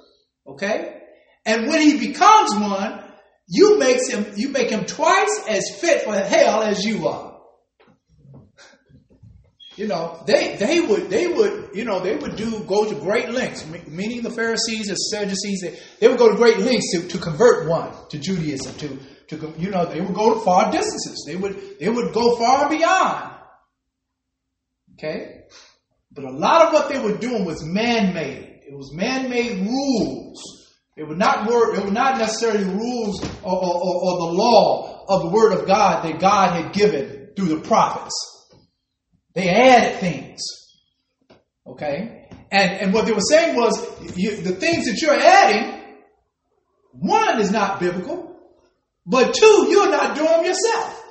okay? 0.48 1.02
And 1.46 1.68
when 1.68 1.82
he 1.82 2.08
becomes 2.08 2.56
one, 2.56 3.04
you 3.48 3.78
makes 3.78 4.10
him 4.10 4.26
you 4.36 4.50
make 4.50 4.70
him 4.70 4.86
twice 4.86 5.46
as 5.48 5.70
fit 5.80 6.04
for 6.04 6.16
hell 6.16 6.62
as 6.64 6.84
you 6.84 7.08
are. 7.08 7.38
You 9.76 9.88
know, 9.88 10.24
they 10.26 10.56
they 10.56 10.82
would 10.82 11.10
they 11.12 11.28
would 11.28 11.70
you 11.76 11.86
know 11.86 12.00
they 12.00 12.16
would 12.16 12.36
do 12.36 12.60
go 12.62 12.90
to 12.90 12.96
great 12.96 13.30
lengths, 13.30 13.66
meaning 13.88 14.24
the 14.24 14.32
Pharisees 14.32 14.90
and 14.90 14.98
Sadducees. 14.98 15.62
They, 15.62 15.80
they 16.00 16.08
would 16.08 16.18
go 16.18 16.32
to 16.32 16.36
great 16.36 16.58
lengths 16.58 16.92
to, 16.94 17.08
to 17.08 17.18
convert 17.20 17.70
one 17.70 17.94
to 18.10 18.18
Judaism. 18.18 18.74
To 18.78 19.00
to 19.30 19.54
you 19.60 19.70
know 19.70 19.86
they 19.86 20.02
would 20.02 20.16
go 20.16 20.34
to 20.34 20.40
far 20.40 20.72
distances. 20.72 21.24
They 21.28 21.36
would 21.36 21.80
they 21.80 21.90
would 21.90 22.12
go 22.14 22.36
far 22.38 22.68
beyond. 22.70 23.37
Okay, 24.98 25.42
but 26.12 26.24
a 26.24 26.32
lot 26.32 26.68
of 26.68 26.74
what 26.74 26.90
they 26.90 27.00
were 27.00 27.18
doing 27.18 27.46
was 27.46 27.64
man 27.64 28.14
made. 28.14 28.62
It 28.68 28.76
was 28.76 28.92
man 28.94 29.30
made 29.30 29.66
rules. 29.66 30.42
It 30.96 31.08
would 31.08 31.20
not 31.20 31.48
work. 31.48 31.78
It 31.78 31.86
were 31.86 31.92
not 31.92 32.18
necessarily 32.18 32.64
rules 32.64 33.24
or, 33.44 33.54
or, 33.54 33.76
or, 33.76 33.96
or 34.04 34.18
the 34.18 34.34
law 34.34 35.06
of 35.08 35.22
the 35.22 35.30
Word 35.30 35.54
of 35.54 35.68
God 35.68 36.04
that 36.04 36.20
God 36.20 36.60
had 36.60 36.74
given 36.74 37.30
through 37.36 37.50
the 37.50 37.60
prophets. 37.60 38.16
They 39.36 39.48
added 39.50 40.00
things. 40.00 40.42
Okay? 41.68 42.28
And, 42.52 42.72
and 42.82 42.94
what 42.94 43.06
they 43.06 43.12
were 43.12 43.20
saying 43.20 43.56
was 43.56 43.80
you, 44.18 44.38
the 44.38 44.56
things 44.56 44.86
that 44.86 45.00
you're 45.00 45.14
adding, 45.14 45.84
one 46.94 47.40
is 47.40 47.52
not 47.52 47.80
biblical, 47.80 48.36
but 49.06 49.36
two, 49.36 49.68
you're 49.70 49.92
not 49.92 50.16
doing 50.16 50.28
them 50.32 50.46
yourself. 50.46 51.04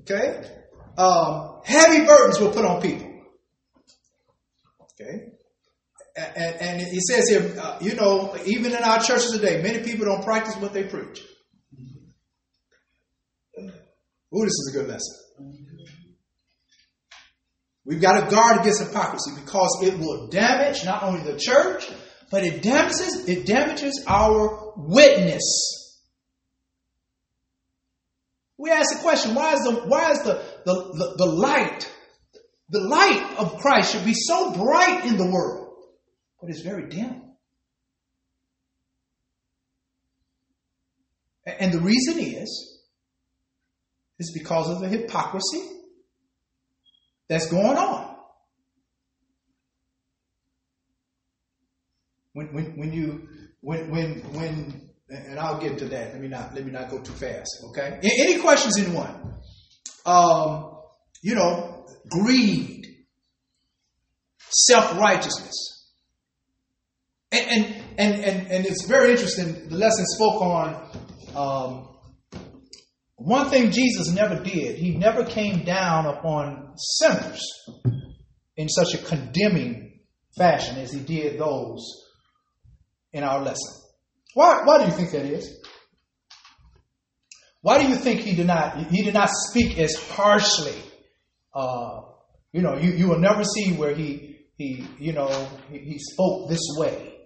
Okay? 0.00 0.42
Um, 0.96 1.60
heavy 1.64 2.04
burdens 2.04 2.40
were 2.40 2.50
put 2.50 2.64
on 2.64 2.82
people. 2.82 3.08
Okay? 4.92 5.32
And, 6.16 6.56
and 6.60 6.80
it 6.82 7.02
says 7.02 7.28
here, 7.28 7.54
uh, 7.58 7.78
you 7.80 7.94
know, 7.94 8.36
even 8.44 8.72
in 8.72 8.82
our 8.82 9.00
churches 9.00 9.30
today, 9.32 9.62
many 9.62 9.82
people 9.82 10.06
don't 10.06 10.24
practice 10.24 10.56
what 10.56 10.72
they 10.72 10.84
preach. 10.84 11.22
Ooh, 13.58 14.44
this 14.44 14.52
is 14.52 14.74
a 14.74 14.78
good 14.78 14.88
lesson. 14.88 15.16
We've 17.84 18.00
got 18.00 18.20
to 18.20 18.30
guard 18.30 18.60
against 18.60 18.82
hypocrisy 18.82 19.32
because 19.40 19.80
it 19.82 19.98
will 19.98 20.28
damage 20.28 20.84
not 20.84 21.02
only 21.02 21.22
the 21.22 21.38
church, 21.38 21.88
but 22.30 22.44
it 22.44 22.62
damages 22.62 23.28
it 23.28 23.46
damages 23.46 24.04
our 24.06 24.74
witness. 24.76 25.79
We 28.60 28.70
ask 28.70 28.94
the 28.94 29.00
question: 29.00 29.34
Why 29.34 29.54
is 29.54 29.60
the 29.60 29.72
why 29.72 30.10
is 30.10 30.18
the 30.22 30.34
the, 30.66 30.74
the, 30.74 31.14
the 31.16 31.24
light 31.24 31.90
the 32.68 32.80
light 32.80 33.34
of 33.38 33.56
Christ 33.56 33.92
should 33.92 34.04
be 34.04 34.12
so 34.14 34.52
bright 34.52 35.06
in 35.06 35.16
the 35.16 35.24
world, 35.24 35.76
but 36.40 36.50
it's 36.50 36.60
very 36.60 36.90
dim? 36.90 37.22
And 41.46 41.72
the 41.72 41.80
reason 41.80 42.18
is 42.18 42.82
is 44.18 44.30
because 44.38 44.68
of 44.68 44.80
the 44.80 44.88
hypocrisy 44.88 45.66
that's 47.28 47.46
going 47.50 47.78
on. 47.78 48.14
When, 52.34 52.52
when, 52.52 52.64
when 52.76 52.92
you 52.92 53.26
when 53.62 53.90
when 53.90 54.34
when 54.34 54.89
and 55.10 55.38
I'll 55.38 55.60
get 55.60 55.78
to 55.78 55.86
that. 55.86 56.12
Let 56.12 56.20
me 56.20 56.28
not 56.28 56.54
let 56.54 56.64
me 56.64 56.70
not 56.70 56.90
go 56.90 57.00
too 57.00 57.12
fast. 57.12 57.50
Okay. 57.70 57.98
Any 58.02 58.38
questions, 58.38 58.78
anyone? 58.78 59.34
Um, 60.06 60.78
you 61.22 61.34
know, 61.34 61.84
greed, 62.08 62.86
self 64.48 64.96
righteousness, 64.98 65.92
and, 67.32 67.46
and 67.48 67.84
and 67.98 68.24
and 68.24 68.50
and 68.50 68.66
it's 68.66 68.86
very 68.86 69.10
interesting. 69.10 69.68
The 69.68 69.76
lesson 69.76 70.06
spoke 70.06 70.40
on 70.40 70.90
um, 71.34 71.88
one 73.16 73.50
thing 73.50 73.70
Jesus 73.70 74.10
never 74.10 74.42
did, 74.42 74.78
he 74.78 74.96
never 74.96 75.24
came 75.24 75.64
down 75.64 76.06
upon 76.06 76.72
sinners 76.76 77.42
in 78.56 78.68
such 78.68 78.94
a 78.94 78.98
condemning 78.98 80.00
fashion 80.38 80.78
as 80.78 80.92
he 80.92 81.00
did 81.00 81.38
those 81.38 81.84
in 83.12 83.22
our 83.22 83.42
lesson. 83.42 83.79
Why, 84.34 84.62
why 84.64 84.78
do 84.78 84.84
you 84.84 84.96
think 84.96 85.10
that 85.12 85.24
is? 85.24 85.60
Why 87.62 87.82
do 87.82 87.88
you 87.88 87.96
think 87.96 88.20
he 88.20 88.34
did 88.34 88.46
not 88.46 88.86
he 88.86 89.02
did 89.02 89.14
not 89.14 89.28
speak 89.30 89.78
as 89.78 89.94
harshly? 90.10 90.74
Uh, 91.54 92.02
you 92.52 92.62
know, 92.62 92.76
you, 92.76 92.92
you 92.92 93.08
will 93.08 93.18
never 93.18 93.44
see 93.44 93.72
where 93.74 93.94
he 93.94 94.38
he 94.56 94.86
you 94.98 95.12
know 95.12 95.28
he, 95.70 95.78
he 95.78 95.98
spoke 95.98 96.48
this 96.48 96.62
way 96.78 97.18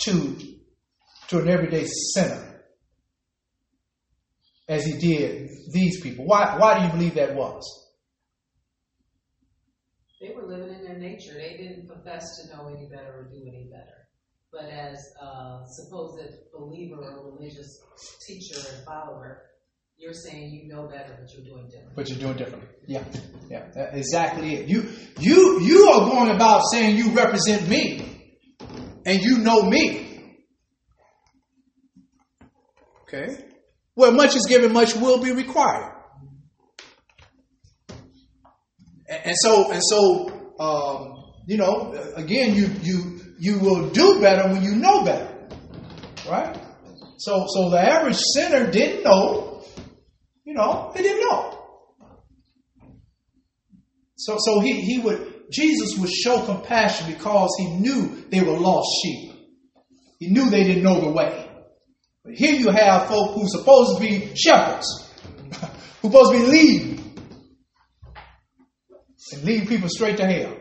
to 0.00 0.36
to 1.28 1.38
an 1.40 1.48
everyday 1.48 1.86
sinner 2.14 2.62
as 4.68 4.84
he 4.84 4.98
did 4.98 5.48
these 5.72 6.00
people. 6.00 6.24
Why, 6.24 6.56
why 6.56 6.78
do 6.78 6.86
you 6.86 6.92
believe 6.92 7.14
that 7.14 7.34
was? 7.34 7.62
They 10.20 10.32
were 10.34 10.46
living 10.46 10.74
in 10.74 10.84
their 10.84 10.98
nature. 10.98 11.32
They 11.34 11.56
didn't 11.56 11.88
profess 11.88 12.24
to 12.40 12.56
know 12.56 12.68
any 12.68 12.86
better 12.86 13.20
or 13.20 13.22
do 13.24 13.42
any 13.48 13.68
better. 13.70 13.99
But 14.52 14.64
as 14.64 14.98
a 15.22 15.60
supposed 15.66 16.20
believer 16.52 16.96
or 16.96 17.32
religious 17.36 17.80
teacher 18.26 18.58
and 18.74 18.84
follower, 18.84 19.42
you're 19.96 20.12
saying 20.12 20.50
you 20.50 20.66
know 20.74 20.88
better, 20.88 21.16
but 21.20 21.30
you're 21.32 21.44
doing 21.44 21.68
different. 21.68 21.94
But 21.94 22.08
you're 22.08 22.18
doing 22.18 22.36
differently. 22.36 22.68
Yeah, 22.86 23.04
yeah, 23.48 23.90
exactly 23.92 24.54
it. 24.54 24.68
You, 24.68 24.88
you, 25.18 25.60
you 25.60 25.88
are 25.90 26.10
going 26.10 26.34
about 26.34 26.62
saying 26.72 26.96
you 26.96 27.10
represent 27.10 27.68
me, 27.68 28.32
and 29.06 29.20
you 29.22 29.38
know 29.38 29.62
me. 29.62 30.06
Okay. 33.02 33.44
Where 33.94 34.10
much 34.10 34.34
is 34.34 34.46
given, 34.46 34.72
much 34.72 34.96
will 34.96 35.22
be 35.22 35.32
required. 35.32 35.92
And 39.08 39.36
so, 39.40 39.70
and 39.70 39.82
so, 39.84 40.54
um, 40.58 41.32
you 41.46 41.56
know, 41.56 41.92
again, 42.16 42.54
you 42.54 42.70
you 42.82 43.19
you 43.40 43.58
will 43.58 43.88
do 43.88 44.20
better 44.20 44.52
when 44.52 44.62
you 44.62 44.76
know 44.76 45.02
better, 45.02 45.34
right? 46.28 46.56
So, 47.16 47.46
so 47.48 47.70
the 47.70 47.80
average 47.80 48.18
sinner 48.34 48.70
didn't 48.70 49.02
know, 49.02 49.64
you 50.44 50.52
know, 50.52 50.92
he 50.94 51.02
didn't 51.02 51.26
know. 51.28 51.58
So, 54.16 54.36
so 54.38 54.60
he 54.60 54.82
he 54.82 54.98
would 54.98 55.50
Jesus 55.50 55.98
would 55.98 56.10
show 56.10 56.44
compassion 56.44 57.10
because 57.10 57.48
he 57.58 57.66
knew 57.76 58.24
they 58.30 58.42
were 58.42 58.58
lost 58.58 58.88
sheep. 59.02 59.32
He 60.18 60.28
knew 60.28 60.50
they 60.50 60.64
didn't 60.64 60.82
know 60.82 61.00
the 61.00 61.10
way. 61.10 61.48
But 62.22 62.34
here 62.34 62.54
you 62.54 62.70
have 62.70 63.08
folk 63.08 63.34
who 63.34 63.48
supposed 63.48 63.96
to 63.96 64.00
be 64.06 64.34
shepherds, 64.36 64.86
who 66.02 66.10
supposed 66.10 66.32
to 66.32 66.38
be 66.38 66.44
leading, 66.44 67.00
and 69.32 69.44
leading 69.44 69.66
people 69.66 69.88
straight 69.88 70.18
to 70.18 70.26
hell. 70.26 70.54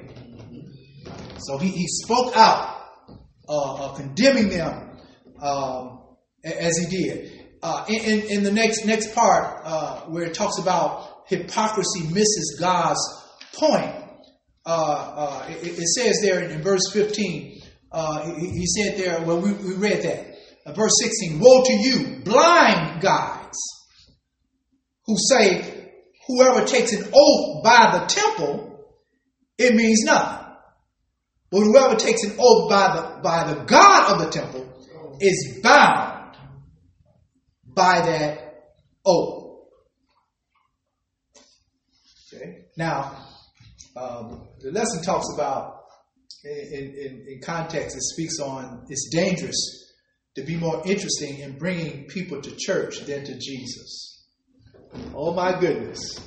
So 1.40 1.58
he, 1.58 1.70
he 1.70 1.88
spoke 1.88 2.36
out, 2.36 2.82
uh, 3.48 3.74
uh, 3.74 3.96
condemning 3.96 4.50
them 4.50 4.98
um, 5.42 6.00
as 6.44 6.78
he 6.78 7.04
did. 7.04 7.40
Uh, 7.62 7.86
in, 7.90 8.22
in, 8.22 8.44
the 8.44 8.52
next 8.52 8.86
next 8.86 9.14
part, 9.14 9.62
uh, 9.66 10.02
where 10.06 10.24
it 10.24 10.34
talks 10.34 10.60
about 10.60 11.24
hypocrisy 11.28 12.08
misses 12.08 12.58
God's 12.60 13.02
point, 13.54 13.94
uh, 14.66 14.70
uh, 14.70 15.46
it, 15.50 15.78
it, 15.78 15.88
says 15.88 16.20
there 16.22 16.42
in, 16.42 16.52
in 16.52 16.62
verse 16.62 16.90
15, 16.94 17.62
uh, 17.92 18.34
he, 18.36 18.50
he, 18.52 18.66
said 18.66 18.98
there, 18.98 19.22
well, 19.24 19.42
we, 19.42 19.52
we 19.54 19.74
read 19.76 20.04
that. 20.04 20.76
Verse 20.76 20.94
16, 21.02 21.40
Woe 21.40 21.64
to 21.66 21.74
you, 21.74 22.22
blind 22.24 23.02
guides, 23.02 23.58
who 25.06 25.16
say, 25.18 25.80
Whoever 26.28 26.66
takes 26.66 26.94
an 26.94 27.10
oath 27.12 27.64
by 27.64 27.98
the 27.98 28.06
temple, 28.06 28.86
it 29.58 29.74
means 29.76 30.04
nothing. 30.04 30.39
But 31.52 31.62
whoever 31.62 31.96
takes 31.96 32.24
an 32.24 32.36
oath 32.40 32.70
by 32.70 32.96
the, 32.96 33.22
by 33.22 33.54
the 33.54 33.64
God 33.64 34.14
of 34.14 34.26
the 34.26 34.30
temple 34.30 34.72
is 35.20 35.60
bound 35.64 36.38
by 37.66 38.02
that 38.02 38.72
oath. 39.06 39.68
Okay. 42.34 42.66
Now, 42.78 43.26
um, 43.98 44.48
the 44.60 44.72
lesson 44.72 45.02
talks 45.04 45.26
about, 45.34 45.84
in, 46.44 46.94
in, 46.96 47.26
in 47.28 47.42
context, 47.44 47.96
it 47.96 48.04
speaks 48.04 48.40
on 48.40 48.86
it's 48.88 49.10
dangerous 49.12 49.94
to 50.36 50.44
be 50.44 50.56
more 50.56 50.82
interesting 50.86 51.40
in 51.40 51.58
bringing 51.58 52.06
people 52.06 52.42
to 52.42 52.56
church 52.58 53.02
than 53.02 53.26
to 53.26 53.38
Jesus. 53.38 54.26
Oh 55.14 55.34
my 55.34 55.60
goodness. 55.60 56.20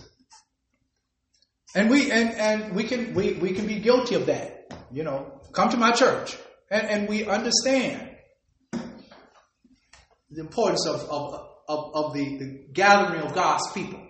And 1.74 1.88
we 1.88 2.10
and, 2.10 2.30
and 2.34 2.74
we 2.74 2.84
can 2.84 3.14
we, 3.14 3.34
we 3.34 3.52
can 3.52 3.66
be 3.66 3.78
guilty 3.78 4.14
of 4.14 4.26
that. 4.26 4.51
You 4.92 5.04
know, 5.04 5.40
come 5.52 5.70
to 5.70 5.76
my 5.76 5.92
church. 5.92 6.36
And, 6.70 6.88
and 6.88 7.08
we 7.08 7.24
understand 7.26 8.10
the 10.30 10.40
importance 10.40 10.86
of, 10.86 11.00
of, 11.08 11.34
of, 11.68 11.90
of 11.94 12.14
the, 12.14 12.38
the 12.38 12.66
gathering 12.72 13.22
of 13.22 13.34
God's 13.34 13.70
people 13.72 14.00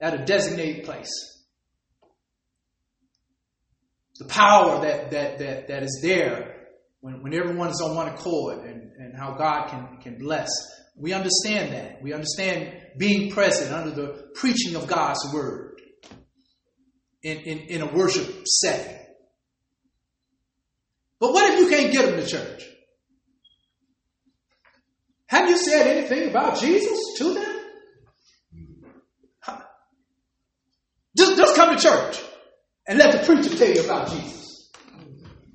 at 0.00 0.14
a 0.14 0.24
designated 0.24 0.84
place. 0.84 1.10
The 4.18 4.26
power 4.26 4.82
that, 4.82 5.10
that, 5.10 5.38
that, 5.38 5.68
that 5.68 5.82
is 5.82 6.00
there 6.02 6.68
when, 7.00 7.22
when 7.22 7.34
everyone 7.34 7.68
is 7.68 7.80
on 7.80 7.96
one 7.96 8.08
accord 8.08 8.64
and, 8.64 8.92
and 8.98 9.14
how 9.16 9.34
God 9.34 9.68
can, 9.68 9.98
can 10.02 10.18
bless. 10.18 10.48
We 10.96 11.12
understand 11.12 11.74
that. 11.74 12.02
We 12.02 12.12
understand 12.12 12.80
being 12.96 13.32
present 13.32 13.72
under 13.72 13.90
the 13.90 14.30
preaching 14.34 14.76
of 14.76 14.86
God's 14.86 15.20
word 15.32 15.80
in, 17.22 17.38
in, 17.38 17.58
in 17.58 17.82
a 17.82 17.92
worship 17.92 18.46
setting. 18.46 19.03
But 21.24 21.32
what 21.32 21.54
if 21.54 21.58
you 21.58 21.68
can't 21.70 21.90
get 21.90 22.04
them 22.04 22.20
to 22.20 22.26
church? 22.26 22.64
Have 25.28 25.48
you 25.48 25.56
said 25.56 25.86
anything 25.86 26.28
about 26.28 26.60
Jesus 26.60 26.98
to 27.16 27.32
them? 27.32 27.60
Just, 31.16 31.38
just 31.38 31.56
come 31.56 31.74
to 31.74 31.82
church 31.82 32.20
and 32.86 32.98
let 32.98 33.12
the 33.12 33.24
preacher 33.24 33.56
tell 33.56 33.74
you 33.74 33.84
about 33.86 34.10
Jesus. 34.10 34.70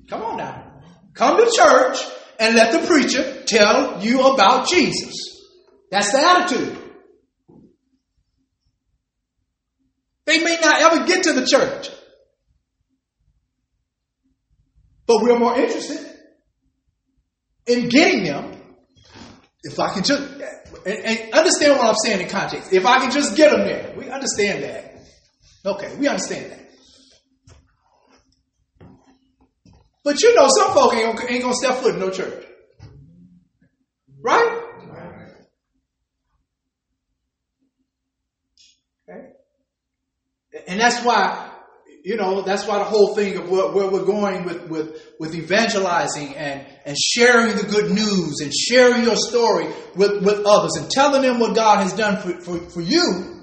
Come 0.08 0.22
on 0.22 0.38
now. 0.38 0.82
Come 1.14 1.36
to 1.36 1.48
church 1.56 1.98
and 2.40 2.56
let 2.56 2.72
the 2.72 2.84
preacher 2.88 3.44
tell 3.46 4.02
you 4.02 4.26
about 4.26 4.66
Jesus. 4.66 5.14
That's 5.92 6.10
the 6.10 6.18
attitude. 6.18 6.78
They 10.26 10.42
may 10.42 10.58
not 10.60 10.80
ever 10.80 11.06
get 11.06 11.22
to 11.22 11.32
the 11.32 11.46
church. 11.46 11.90
But 15.10 15.22
we're 15.24 15.40
more 15.40 15.58
interested 15.58 16.06
in 17.66 17.88
getting 17.88 18.22
them 18.22 18.62
if 19.64 19.80
I 19.80 19.92
can 19.92 20.04
just 20.04 20.22
and, 20.22 20.98
and 21.04 21.34
understand 21.34 21.78
what 21.78 21.88
I'm 21.88 21.96
saying 21.96 22.20
in 22.20 22.28
context. 22.28 22.72
If 22.72 22.86
I 22.86 23.00
can 23.00 23.10
just 23.10 23.36
get 23.36 23.50
them 23.50 23.62
there, 23.62 23.92
we 23.96 24.08
understand 24.08 24.62
that. 24.62 25.02
Okay, 25.66 25.96
we 25.96 26.06
understand 26.06 26.52
that. 26.52 26.70
But 30.04 30.22
you 30.22 30.32
know, 30.36 30.46
some 30.56 30.74
folk 30.74 30.94
ain't 30.94 31.16
gonna, 31.16 31.28
ain't 31.28 31.42
gonna 31.42 31.54
step 31.54 31.78
foot 31.78 31.94
in 31.94 32.00
no 32.00 32.10
church, 32.10 32.46
right? 34.22 34.62
Okay, 39.08 39.32
and 40.68 40.80
that's 40.80 41.04
why 41.04 41.49
you 42.02 42.16
know, 42.16 42.42
that's 42.42 42.66
why 42.66 42.78
the 42.78 42.84
whole 42.84 43.14
thing 43.14 43.36
of 43.36 43.50
where, 43.50 43.70
where, 43.72 43.88
we're 43.88 44.04
going 44.04 44.44
with, 44.44 44.68
with, 44.68 45.14
with 45.18 45.34
evangelizing 45.34 46.34
and, 46.34 46.66
and 46.86 46.96
sharing 46.96 47.56
the 47.56 47.64
good 47.64 47.90
news 47.90 48.40
and 48.40 48.52
sharing 48.54 49.04
your 49.04 49.16
story 49.16 49.66
with, 49.96 50.22
with 50.24 50.44
others 50.46 50.76
and 50.76 50.90
telling 50.90 51.22
them 51.22 51.38
what 51.38 51.54
God 51.54 51.82
has 51.82 51.92
done 51.92 52.16
for, 52.16 52.40
for, 52.40 52.70
for 52.70 52.80
you, 52.80 53.42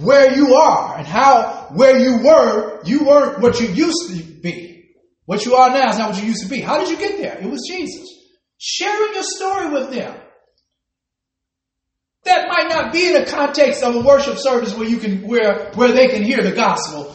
where 0.00 0.36
you 0.36 0.54
are 0.54 0.98
and 0.98 1.06
how, 1.06 1.68
where 1.72 1.98
you 1.98 2.18
were, 2.18 2.82
you 2.84 3.04
weren't 3.04 3.40
what 3.40 3.58
you 3.58 3.68
used 3.68 4.10
to 4.10 4.22
be. 4.22 4.94
What 5.24 5.44
you 5.44 5.54
are 5.54 5.70
now 5.70 5.90
is 5.90 5.98
not 5.98 6.10
what 6.10 6.22
you 6.22 6.28
used 6.28 6.42
to 6.42 6.48
be. 6.48 6.60
How 6.60 6.78
did 6.78 6.90
you 6.90 6.98
get 6.98 7.18
there? 7.18 7.38
It 7.38 7.50
was 7.50 7.66
Jesus. 7.68 8.06
Sharing 8.58 9.14
your 9.14 9.24
story 9.24 9.70
with 9.70 9.92
them. 9.92 10.14
That 12.24 12.48
might 12.48 12.68
not 12.68 12.92
be 12.92 13.06
in 13.06 13.14
the 13.14 13.24
context 13.24 13.82
of 13.82 13.94
a 13.94 14.00
worship 14.00 14.36
service 14.38 14.76
where 14.76 14.88
you 14.88 14.98
can 14.98 15.28
where 15.28 15.70
where 15.74 15.92
they 15.92 16.08
can 16.08 16.24
hear 16.24 16.42
the 16.42 16.50
gospel 16.50 17.14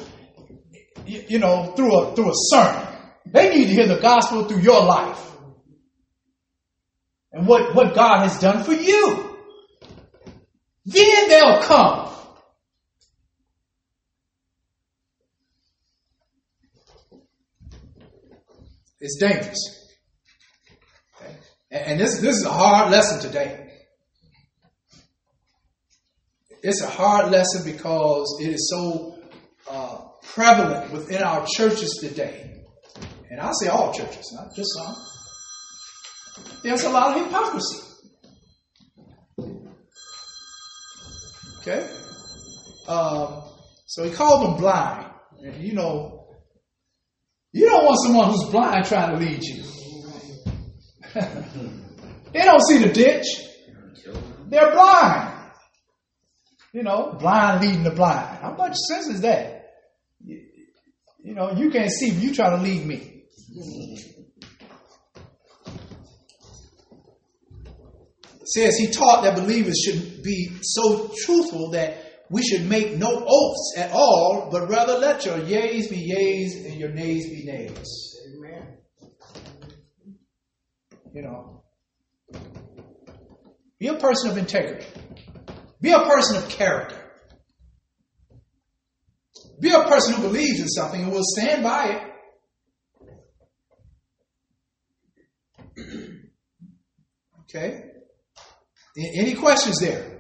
you 1.05 1.39
know, 1.39 1.73
through 1.75 1.95
a, 1.95 2.15
through 2.15 2.29
a 2.29 2.33
sermon. 2.35 2.87
They 3.25 3.49
need 3.49 3.65
to 3.67 3.73
hear 3.73 3.87
the 3.87 3.99
gospel 3.99 4.45
through 4.45 4.61
your 4.61 4.83
life. 4.83 5.31
And 7.31 7.47
what, 7.47 7.75
what 7.75 7.95
God 7.95 8.27
has 8.27 8.39
done 8.39 8.63
for 8.63 8.73
you. 8.73 9.37
Then 10.85 11.29
they'll 11.29 11.61
come. 11.61 12.09
It's 18.99 19.17
dangerous. 19.19 19.89
Okay? 21.19 21.35
And 21.71 21.99
this, 21.99 22.19
this 22.19 22.37
is 22.37 22.45
a 22.45 22.51
hard 22.51 22.91
lesson 22.91 23.19
today. 23.19 23.69
It's 26.61 26.81
a 26.81 26.89
hard 26.89 27.31
lesson 27.31 27.63
because 27.63 28.37
it 28.39 28.49
is 28.49 28.69
so 28.69 29.17
uh, 29.67 30.10
prevalent 30.33 30.91
within 30.91 31.21
our 31.23 31.45
churches 31.47 31.99
today, 32.01 32.63
and 33.29 33.39
I 33.39 33.51
say 33.59 33.67
all 33.67 33.93
churches, 33.93 34.31
not 34.35 34.55
just 34.55 34.69
some, 34.75 34.95
there's 36.63 36.83
a 36.83 36.89
lot 36.89 37.17
of 37.17 37.25
hypocrisy. 37.25 37.79
Okay? 41.61 41.87
Um, 42.87 43.43
so 43.85 44.03
he 44.03 44.11
called 44.11 44.47
them 44.47 44.59
blind. 44.59 45.11
And 45.43 45.63
you 45.63 45.73
know, 45.73 46.27
you 47.51 47.65
don't 47.65 47.85
want 47.85 47.99
someone 48.03 48.29
who's 48.29 48.49
blind 48.49 48.85
trying 48.85 49.17
to 49.17 49.25
lead 49.25 49.43
you. 49.43 49.63
they 52.33 52.43
don't 52.43 52.61
see 52.61 52.77
the 52.77 52.91
ditch. 52.91 53.25
They're 54.47 54.71
blind. 54.71 55.33
You 56.73 56.83
know, 56.83 57.17
blind 57.19 57.61
leading 57.65 57.83
the 57.83 57.91
blind. 57.91 58.39
How 58.41 58.55
much 58.55 58.75
sense 58.87 59.07
is 59.07 59.21
that? 59.21 59.60
You 61.23 61.35
know, 61.35 61.51
you 61.51 61.69
can't 61.69 61.91
see, 61.91 62.09
you 62.09 62.33
try 62.33 62.49
to 62.49 62.57
lead 62.57 62.85
me. 62.85 63.25
It 68.41 68.47
says 68.47 68.77
he 68.77 68.87
taught 68.87 69.23
that 69.23 69.35
believers 69.35 69.77
should 69.85 70.23
be 70.23 70.51
so 70.61 71.11
truthful 71.25 71.71
that 71.71 72.25
we 72.31 72.41
should 72.41 72.65
make 72.67 72.97
no 72.97 73.25
oaths 73.27 73.73
at 73.77 73.91
all, 73.91 74.49
but 74.51 74.69
rather 74.69 74.97
let 74.97 75.25
your 75.25 75.37
yeas 75.39 75.89
be 75.89 75.97
yeas 75.97 76.65
and 76.65 76.79
your 76.79 76.89
nays 76.89 77.29
be 77.29 77.43
nays. 77.43 78.15
Amen. 78.37 78.77
You 81.13 81.21
know, 81.23 81.63
be 83.79 83.87
a 83.87 83.95
person 83.95 84.31
of 84.31 84.37
integrity. 84.37 84.85
Be 85.81 85.91
a 85.91 85.99
person 85.99 86.37
of 86.37 86.47
character. 86.47 87.00
Be 89.61 89.69
a 89.69 89.83
person 89.83 90.15
who 90.15 90.23
believes 90.23 90.59
in 90.59 90.67
something 90.67 91.03
and 91.03 91.11
will 91.11 91.21
stand 91.23 91.63
by 91.63 92.01
it. 95.77 95.77
okay? 97.41 97.83
Any 98.97 99.35
questions 99.35 99.79
there? 99.79 100.17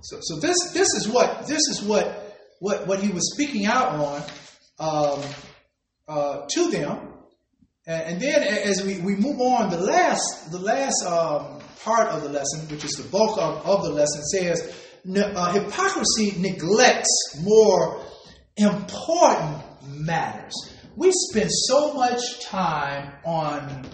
So, 0.00 0.18
so 0.20 0.40
this 0.40 0.72
this 0.72 0.88
is 0.94 1.08
what 1.08 1.46
this 1.46 1.62
is 1.68 1.80
what 1.80 2.36
what 2.58 2.88
what 2.88 2.98
he 2.98 3.10
was 3.12 3.32
speaking 3.32 3.66
out 3.66 3.94
on 3.94 4.22
um, 4.80 5.22
uh, 6.08 6.46
to 6.50 6.70
them, 6.72 7.08
and, 7.86 8.02
and, 8.02 8.20
then 8.20 8.42
as 8.42 8.82
we, 8.82 8.98
we 8.98 9.14
move 9.14 9.40
on, 9.40 9.70
the 9.70 9.78
last 9.78 10.50
the 10.50 10.58
last 10.58 11.04
um, 11.06 11.60
part 11.84 12.08
of 12.08 12.22
the 12.22 12.28
lesson, 12.28 12.68
which 12.68 12.84
is 12.84 12.90
the 12.92 13.08
bulk 13.08 13.38
of, 13.38 13.64
of 13.64 13.84
the 13.84 13.90
lesson, 13.90 14.22
says 14.24 14.76
uh, 15.08 15.52
hypocrisy 15.52 16.40
neglects 16.40 17.40
more 17.42 18.04
important 18.56 19.62
matters. 19.86 20.54
We 20.96 21.10
spend 21.12 21.50
so 21.50 21.94
much 21.94 22.44
time 22.44 23.12
on 23.24 23.86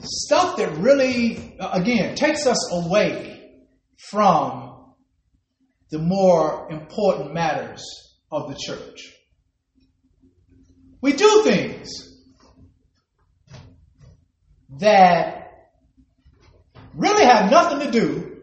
stuff 0.00 0.56
that 0.56 0.76
really, 0.78 1.56
uh, 1.58 1.70
again, 1.72 2.14
takes 2.16 2.46
us 2.46 2.72
away 2.72 3.62
from 4.10 4.94
the 5.90 5.98
more 5.98 6.70
important 6.70 7.32
matters 7.32 7.82
of 8.30 8.48
the 8.48 8.56
church. 8.58 9.14
We 11.00 11.12
do 11.12 11.42
things 11.44 11.88
that 14.80 15.48
really 16.94 17.24
have 17.24 17.50
nothing 17.50 17.86
to 17.86 17.90
do 17.90 18.37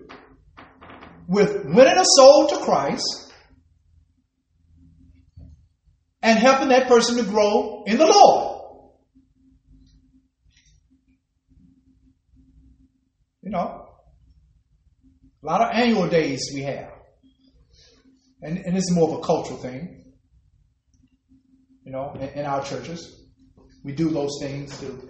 with 1.27 1.65
winning 1.65 1.97
a 1.97 2.05
soul 2.05 2.47
to 2.47 2.57
Christ 2.57 3.31
and 6.21 6.39
helping 6.39 6.69
that 6.69 6.87
person 6.87 7.17
to 7.17 7.23
grow 7.23 7.83
in 7.85 7.97
the 7.97 8.05
Lord. 8.05 8.61
You 13.41 13.51
know, 13.51 13.87
a 15.43 15.45
lot 15.45 15.61
of 15.61 15.69
annual 15.71 16.07
days 16.07 16.49
we 16.53 16.61
have. 16.63 16.91
And, 18.41 18.57
and 18.57 18.75
this 18.75 18.85
is 18.85 18.91
more 18.91 19.09
of 19.09 19.19
a 19.19 19.21
cultural 19.21 19.59
thing. 19.59 20.03
You 21.83 21.91
know, 21.91 22.13
in, 22.19 22.39
in 22.39 22.45
our 22.45 22.63
churches. 22.63 23.23
We 23.83 23.91
do 23.91 24.09
those 24.09 24.39
things 24.41 24.79
to, 24.79 25.07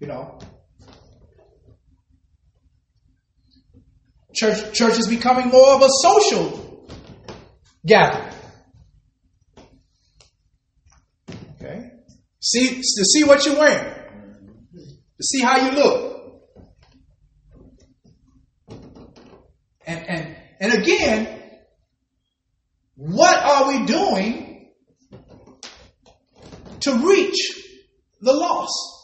you 0.00 0.06
know. 0.06 0.38
Church, 4.36 4.74
church 4.74 4.98
is 4.98 5.08
becoming 5.08 5.48
more 5.48 5.74
of 5.74 5.82
a 5.82 5.88
social 6.02 6.88
gathering. 7.86 8.34
Okay? 11.54 11.90
See, 12.40 12.68
to 12.68 13.04
see 13.04 13.24
what 13.24 13.46
you're 13.46 13.58
wearing, 13.58 13.94
to 14.74 15.24
see 15.24 15.40
how 15.40 15.56
you 15.66 15.72
look. 15.72 16.16
And, 19.86 20.06
and, 20.06 20.36
and 20.60 20.72
again, 20.74 21.40
what 22.96 23.42
are 23.42 23.68
we 23.68 23.86
doing 23.86 24.72
to 26.80 26.94
reach 26.94 27.36
the 28.20 28.32
lost? 28.32 28.95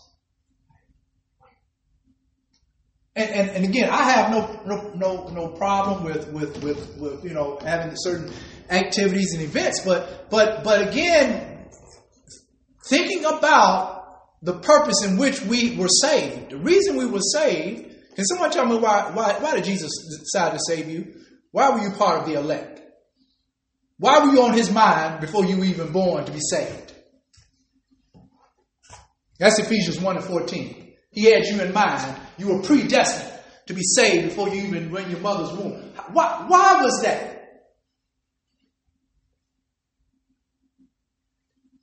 And, 3.14 3.30
and, 3.30 3.50
and 3.50 3.64
again, 3.64 3.90
I 3.90 4.10
have 4.10 4.30
no, 4.30 4.60
no, 4.64 4.92
no, 4.94 5.28
no 5.28 5.48
problem 5.48 6.04
with, 6.04 6.28
with, 6.32 6.62
with, 6.62 6.96
with, 6.96 7.24
you 7.24 7.34
know, 7.34 7.58
having 7.62 7.92
certain 7.94 8.32
activities 8.70 9.34
and 9.34 9.42
events, 9.42 9.80
but, 9.84 10.30
but, 10.30 10.64
but 10.64 10.88
again, 10.88 11.68
thinking 12.88 13.24
about 13.24 14.00
the 14.40 14.54
purpose 14.54 15.04
in 15.04 15.18
which 15.18 15.42
we 15.42 15.76
were 15.76 15.88
saved, 15.88 16.50
the 16.50 16.56
reason 16.56 16.96
we 16.96 17.04
were 17.04 17.20
saved 17.20 17.92
can 18.14 18.24
someone 18.26 18.50
tell 18.50 18.66
me 18.66 18.76
why, 18.76 19.10
why, 19.12 19.38
why 19.38 19.54
did 19.54 19.64
Jesus 19.64 19.90
decide 20.20 20.52
to 20.52 20.58
save 20.66 20.88
you? 20.88 21.14
Why 21.50 21.70
were 21.70 21.80
you 21.80 21.92
part 21.92 22.20
of 22.20 22.26
the 22.26 22.34
elect? 22.34 22.80
Why 23.98 24.18
were 24.20 24.32
you 24.32 24.42
on 24.42 24.54
his 24.54 24.70
mind 24.70 25.20
before 25.20 25.44
you 25.44 25.56
were 25.56 25.64
even 25.64 25.92
born 25.92 26.24
to 26.24 26.32
be 26.32 26.40
saved? 26.40 26.92
That's 29.38 29.58
Ephesians 29.58 30.00
1 30.00 30.16
and 30.16 30.24
14. 30.24 30.94
He 31.10 31.24
had 31.24 31.44
you 31.44 31.60
in 31.60 31.72
mind. 31.72 32.16
You 32.42 32.48
were 32.56 32.62
predestined 32.62 33.38
to 33.68 33.74
be 33.74 33.82
saved 33.82 34.30
before 34.30 34.48
you 34.48 34.62
even 34.62 34.90
were 34.90 34.98
in 34.98 35.10
your 35.12 35.20
mother's 35.20 35.56
womb. 35.56 35.92
Why, 36.12 36.44
why 36.48 36.82
was 36.82 37.00
that? 37.04 37.68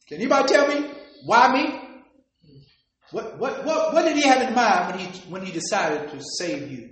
Can 0.05 0.17
anybody 0.17 0.49
tell 0.53 0.67
me? 0.67 0.85
Why 1.23 1.53
me? 1.53 1.79
What, 3.11 3.39
what, 3.39 3.63
what, 3.65 3.93
what 3.93 4.03
did 4.03 4.17
he 4.17 4.23
have 4.23 4.49
in 4.49 4.53
mind 4.53 4.91
when 4.91 4.99
he, 4.99 5.19
when 5.29 5.45
he 5.45 5.53
decided 5.53 6.11
to 6.11 6.19
save 6.39 6.69
you? 6.69 6.89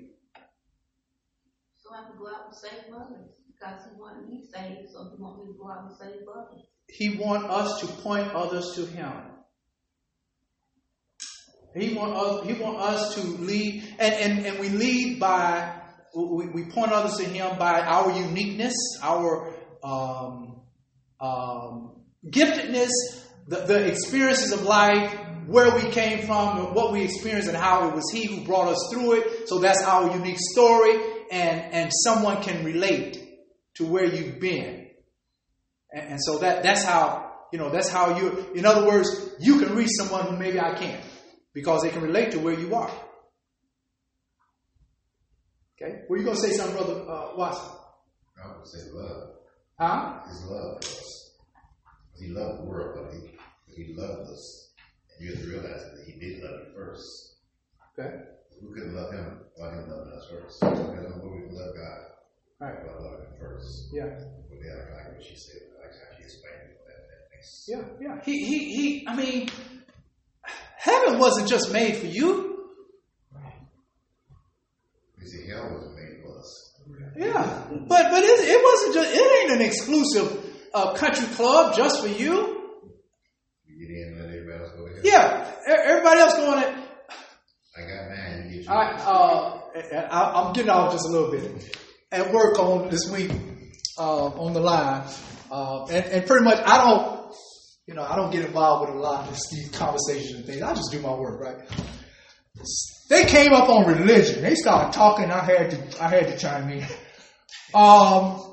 So 1.76 1.90
I 1.94 2.08
can 2.08 2.18
go 2.18 2.28
out 2.28 2.46
and 2.46 2.56
save 2.56 2.94
others 2.96 3.32
because 3.52 3.84
he 3.84 4.00
wanted 4.00 4.30
me 4.30 4.48
saved, 4.50 4.88
so 4.94 5.12
he 5.14 5.22
want 5.22 5.46
me 5.46 5.52
to 5.52 5.58
go 5.60 5.70
out 5.70 5.90
and 5.90 5.98
save 6.00 6.22
others. 6.34 6.64
He 6.88 7.18
want 7.18 7.44
us 7.48 7.82
to 7.82 7.88
point 7.88 8.32
others 8.32 8.72
to 8.76 8.86
him. 8.86 9.12
He 11.80 11.94
want 11.94 12.14
us, 12.16 12.48
he 12.48 12.54
want 12.54 12.78
us 12.80 13.16
to 13.16 13.22
lead, 13.22 13.84
and, 14.00 14.14
and, 14.14 14.46
and 14.46 14.60
we 14.60 14.70
lead 14.70 15.20
by, 15.20 15.80
we, 16.16 16.48
we 16.48 16.66
point 16.66 16.92
others 16.92 17.18
to 17.18 17.26
him 17.26 17.58
by 17.58 17.82
our 17.82 18.12
uniqueness, 18.12 18.76
our 19.04 19.54
um, 19.84 20.62
um, 21.20 22.02
giftedness, 22.26 22.92
the, 23.48 23.58
the 23.66 23.88
experiences 23.88 24.52
of 24.52 24.64
life, 24.64 25.14
where 25.48 25.74
we 25.76 25.90
came 25.92 26.26
from, 26.26 26.74
what 26.74 26.92
we 26.92 27.04
experienced, 27.04 27.48
and 27.48 27.58
how 27.58 27.88
it 27.88 27.96
was 27.96 28.04
He 28.12 28.26
who 28.26 28.44
brought 28.46 28.68
us 28.68 28.90
through 28.92 29.14
it. 29.14 29.48
So 29.48 29.60
that's 29.60 29.82
our 29.82 30.14
unique 30.16 30.40
story, 30.40 31.00
and 31.32 31.74
and 31.74 31.92
someone 32.04 32.44
can 32.44 32.66
relate 32.66 33.18
to 33.76 33.86
where 33.86 34.04
you've 34.04 34.40
been, 34.42 34.90
and, 35.94 36.10
and 36.12 36.20
so 36.22 36.40
that 36.40 36.64
that's 36.64 36.84
how 36.84 37.32
you 37.54 37.60
know 37.60 37.70
that's 37.70 37.88
how 37.88 38.18
you. 38.18 38.46
In 38.56 38.66
other 38.66 38.86
words, 38.86 39.10
you 39.40 39.60
can 39.60 39.74
reach 39.74 39.92
someone 39.98 40.28
who 40.28 40.38
maybe 40.38 40.60
I 40.60 40.74
can't 40.74 41.02
because 41.58 41.82
they 41.82 41.90
can 41.90 42.04
relate 42.04 42.30
to 42.32 42.38
where 42.38 42.54
you 42.54 42.76
are. 42.76 42.92
Okay, 45.76 46.02
were 46.08 46.18
you 46.18 46.24
going 46.24 46.36
to 46.38 46.42
say 46.42 46.52
something, 46.52 46.76
brother 46.78 47.02
uh, 47.10 47.36
Watson? 47.36 47.72
I 48.38 48.56
would 48.56 48.68
say 48.68 48.78
love. 48.94 49.30
Huh? 49.80 50.20
His 50.28 50.44
love 50.46 50.78
for 50.78 50.88
us. 50.88 51.32
He 52.20 52.28
loved 52.28 52.62
the 52.62 52.66
world, 52.70 52.94
but 53.10 53.14
he, 53.14 53.32
he 53.76 53.94
loved 53.96 54.30
us. 54.30 54.72
And 55.18 55.26
you 55.28 55.34
have 55.34 55.44
to 55.44 55.50
realize 55.50 55.82
that 55.82 56.04
he 56.06 56.20
did 56.20 56.44
love 56.44 56.60
you 56.68 56.74
first. 56.76 57.38
Okay. 57.98 58.10
We 58.62 58.74
couldn't 58.76 58.94
love 58.96 59.12
him 59.14 59.40
without 59.58 59.74
him 59.74 59.90
loving 59.90 60.14
us 60.14 60.28
first. 60.30 60.60
So 60.60 60.70
we 60.70 60.76
don't 60.76 61.10
know 61.10 61.30
we 61.32 61.48
can 61.48 61.56
love 61.58 61.74
God 61.76 62.00
Right. 62.60 62.84
without 62.84 63.02
loving 63.02 63.26
him 63.26 63.34
first. 63.40 63.90
Yeah. 63.94 64.06
But 64.50 64.58
yeah, 64.62 64.94
like 64.96 65.14
what 65.16 65.24
she 65.26 65.36
said, 65.36 65.62
like 65.82 65.90
how 65.92 66.18
she 66.18 66.24
explained 66.24 66.70
it, 66.70 66.78
that, 66.86 67.02
that 67.10 67.22
makes 67.34 67.66
Yeah. 67.68 67.82
Yeah. 68.02 68.22
He 68.24 68.46
he 68.46 68.58
he. 68.76 69.08
I 69.08 69.16
mean, 69.16 69.50
heaven 70.88 71.20
wasn't 71.20 71.48
just 71.50 71.72
made 71.72 71.98
for 71.98 72.08
you. 72.08 72.30
You 75.20 75.28
see, 75.28 75.50
hell 75.50 75.70
wasn't 75.74 75.96
made 75.96 76.24
for 76.24 76.40
us. 76.40 76.74
Yeah, 77.18 77.68
but 77.70 78.12
but 78.12 78.24
it, 78.24 78.40
it 78.56 78.64
wasn't 78.64 78.94
just. 78.94 79.10
It 79.14 79.42
ain't 79.42 79.60
an 79.60 79.66
exclusive 79.66 80.70
uh, 80.74 80.94
country 80.94 81.28
club 81.36 81.76
just 81.76 82.02
for 82.02 82.08
you. 82.08 82.56
You 83.66 83.88
get 83.88 83.90
in 83.90 84.20
let 84.20 84.30
everybody 84.30 84.60
else 84.60 84.72
go 84.72 84.86
hell. 84.86 84.96
Yeah, 85.04 85.52
everybody 85.68 86.20
else 86.20 86.36
going. 86.36 86.64
in. 86.64 86.84
I 87.78 87.82
got 87.82 88.10
mine, 88.10 88.50
you 88.52 88.62
get. 88.64 88.72
I, 88.72 88.92
uh, 88.94 89.62
I, 90.10 90.42
I'm 90.42 90.54
getting 90.54 90.72
off 90.72 90.92
just 90.94 91.06
a 91.08 91.12
little 91.12 91.32
bit. 91.32 91.78
At 92.12 92.32
work 92.32 92.58
on 92.58 92.90
this 92.90 93.12
week, 93.12 93.32
uh, 94.00 94.28
on 94.28 94.54
the 94.54 94.62
line, 94.62 95.04
uh, 95.52 95.86
and, 95.86 96.06
and 96.06 96.26
pretty 96.26 96.46
much 96.46 96.60
I 96.66 96.78
don't, 96.86 97.34
you 97.88 97.94
know, 97.94 98.04
I 98.04 98.16
don't 98.16 98.32
get 98.32 98.46
involved 98.46 98.90
with 98.90 98.98
a 98.98 99.02
lot 99.02 99.24
of 99.24 99.30
this, 99.30 99.50
these 99.50 99.70
conversations 99.72 100.36
and 100.36 100.46
things. 100.46 100.62
I 100.62 100.74
just 100.74 100.92
do 100.92 101.00
my 101.00 101.14
work, 101.14 101.40
right? 101.40 101.58
They 103.10 103.26
came 103.26 103.54
up 103.54 103.70
on 103.70 103.88
religion. 103.88 104.42
They 104.42 104.56
started 104.56 104.92
talking. 104.92 105.32
I 105.32 105.44
had 105.44 105.72
to, 105.72 106.04
I 106.04 106.10
had 106.10 106.28
to 106.28 106.38
chime 106.38 106.70
in. 106.70 106.86
Um, 107.74 108.44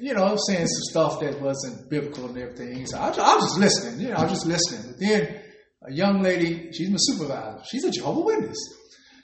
you 0.00 0.14
know, 0.14 0.36
saying 0.46 0.66
some 0.66 0.82
stuff 0.90 1.20
that 1.20 1.40
wasn't 1.40 1.88
biblical 1.88 2.26
and 2.26 2.36
everything. 2.36 2.84
So 2.86 2.98
I, 2.98 3.08
I 3.08 3.36
was 3.36 3.44
just 3.44 3.58
listening. 3.58 4.00
You 4.00 4.08
know, 4.12 4.16
I 4.16 4.24
was 4.24 4.32
just 4.32 4.46
listening. 4.46 4.92
But 4.92 5.00
then 5.00 5.40
a 5.88 5.92
young 5.92 6.22
lady, 6.22 6.70
she's 6.72 6.90
my 6.90 6.96
supervisor. 6.98 7.62
She's 7.70 7.84
a 7.84 7.90
Jehovah 7.90 8.20
Witness. 8.20 8.58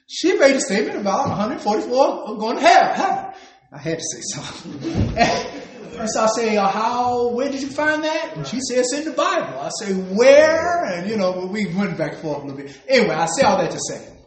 She 0.06 0.38
made 0.38 0.56
a 0.56 0.60
statement 0.60 0.98
about 0.98 1.28
144 1.28 2.38
going 2.38 2.56
to 2.56 2.62
hell. 2.62 3.34
I 3.72 3.78
had 3.78 3.98
to 3.98 4.04
say 4.04 4.20
something. 4.22 5.14
and 6.00 6.10
so 6.10 6.24
I 6.24 6.28
say, 6.36 6.56
uh, 6.56 6.68
how, 6.68 7.28
where 7.28 7.50
did 7.50 7.62
you 7.62 7.68
find 7.68 8.04
that? 8.04 8.36
And 8.36 8.46
she 8.46 8.60
says, 8.60 8.86
in 8.94 9.04
the 9.04 9.12
Bible. 9.12 9.58
I 9.58 9.70
say, 9.80 9.92
where? 9.94 10.84
And, 10.84 11.10
you 11.10 11.16
know, 11.16 11.46
we 11.46 11.66
went 11.74 11.98
back 11.98 12.12
and 12.12 12.22
forth 12.22 12.42
a 12.42 12.46
little 12.46 12.56
bit. 12.56 12.80
Anyway, 12.88 13.14
I 13.14 13.26
say 13.26 13.42
all 13.42 13.58
that 13.58 13.70
to 13.70 13.78
say 13.88 14.18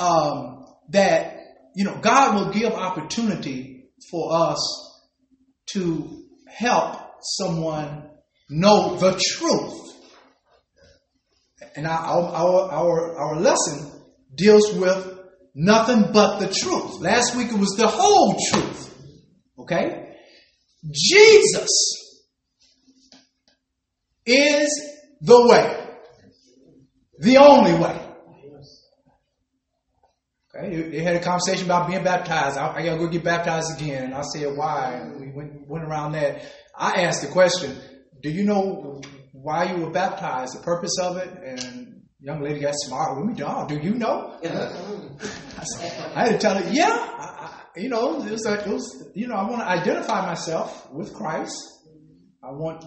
um, 0.00 0.64
that, 0.88 1.38
you 1.74 1.84
know, 1.84 1.98
God 2.00 2.34
will 2.34 2.52
give 2.52 2.72
opportunity 2.72 3.90
for 4.10 4.32
us 4.34 4.58
to 5.72 6.24
help 6.48 6.96
someone 7.22 8.08
know 8.48 8.96
the 8.96 9.12
truth. 9.22 9.76
And 11.76 11.86
our, 11.86 12.22
our, 12.22 12.72
our, 12.72 13.18
our 13.18 13.40
lesson 13.40 13.92
deals 14.34 14.74
with 14.74 15.18
nothing 15.54 16.12
but 16.12 16.40
the 16.40 16.46
truth. 16.46 17.00
Last 17.00 17.36
week 17.36 17.48
it 17.48 17.58
was 17.58 17.76
the 17.76 17.86
whole 17.86 18.36
truth. 18.50 18.94
Okay? 19.58 20.09
Jesus 20.88 21.68
is 24.26 24.68
the 25.20 25.46
way, 25.48 25.88
the 27.18 27.36
only 27.38 27.74
way. 27.74 28.06
Okay, 30.56 30.90
they 30.90 30.98
had 30.98 31.16
a 31.16 31.20
conversation 31.20 31.64
about 31.66 31.88
being 31.88 32.02
baptized. 32.02 32.58
I, 32.58 32.74
I 32.74 32.82
gotta 32.84 32.98
go 32.98 33.06
get 33.08 33.22
baptized 33.22 33.80
again. 33.80 34.04
And 34.04 34.14
I 34.14 34.22
said, 34.22 34.56
why? 34.56 34.94
And 34.94 35.20
we 35.20 35.32
went, 35.32 35.66
went 35.68 35.84
around 35.84 36.12
that. 36.12 36.42
I 36.76 37.02
asked 37.02 37.22
the 37.22 37.28
question, 37.28 37.78
do 38.20 38.30
you 38.30 38.44
know 38.44 39.00
why 39.32 39.72
you 39.72 39.82
were 39.82 39.90
baptized, 39.90 40.58
the 40.58 40.62
purpose 40.62 40.98
of 41.00 41.18
it? 41.18 41.30
And 41.42 42.02
young 42.20 42.42
lady 42.42 42.60
got 42.60 42.74
smart 42.74 43.16
with 43.16 43.26
me. 43.36 43.42
Oh, 43.44 43.66
do 43.68 43.76
you 43.76 43.94
know? 43.94 44.38
I, 44.42 45.64
said, 45.64 46.12
I 46.16 46.26
had 46.26 46.32
to 46.32 46.38
tell 46.38 46.56
her, 46.56 46.68
yeah, 46.72 47.39
you 47.76 47.88
know, 47.88 48.22
it 48.24 48.30
was, 48.30 48.46
it 48.46 48.66
was, 48.66 49.12
you 49.14 49.26
know, 49.26 49.34
I 49.34 49.48
want 49.48 49.62
to 49.62 49.68
identify 49.68 50.26
myself 50.26 50.90
with 50.92 51.14
Christ. 51.14 51.56
I 52.42 52.52
want 52.52 52.84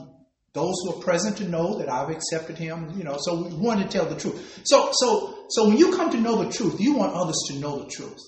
those 0.53 0.73
who 0.83 0.95
are 0.95 1.01
present 1.01 1.37
to 1.37 1.47
know 1.47 1.79
that 1.79 1.89
I've 1.89 2.09
accepted 2.09 2.57
Him. 2.57 2.93
You 2.97 3.03
know, 3.03 3.17
so 3.19 3.47
we 3.47 3.55
want 3.55 3.81
to 3.81 3.87
tell 3.87 4.05
the 4.05 4.19
truth. 4.19 4.61
So, 4.65 4.89
so, 4.93 5.45
so 5.49 5.67
when 5.69 5.77
you 5.77 5.95
come 5.95 6.11
to 6.11 6.19
know 6.19 6.43
the 6.43 6.51
truth, 6.51 6.79
you 6.79 6.95
want 6.95 7.13
others 7.13 7.39
to 7.47 7.59
know 7.59 7.79
the 7.83 7.89
truth. 7.89 8.19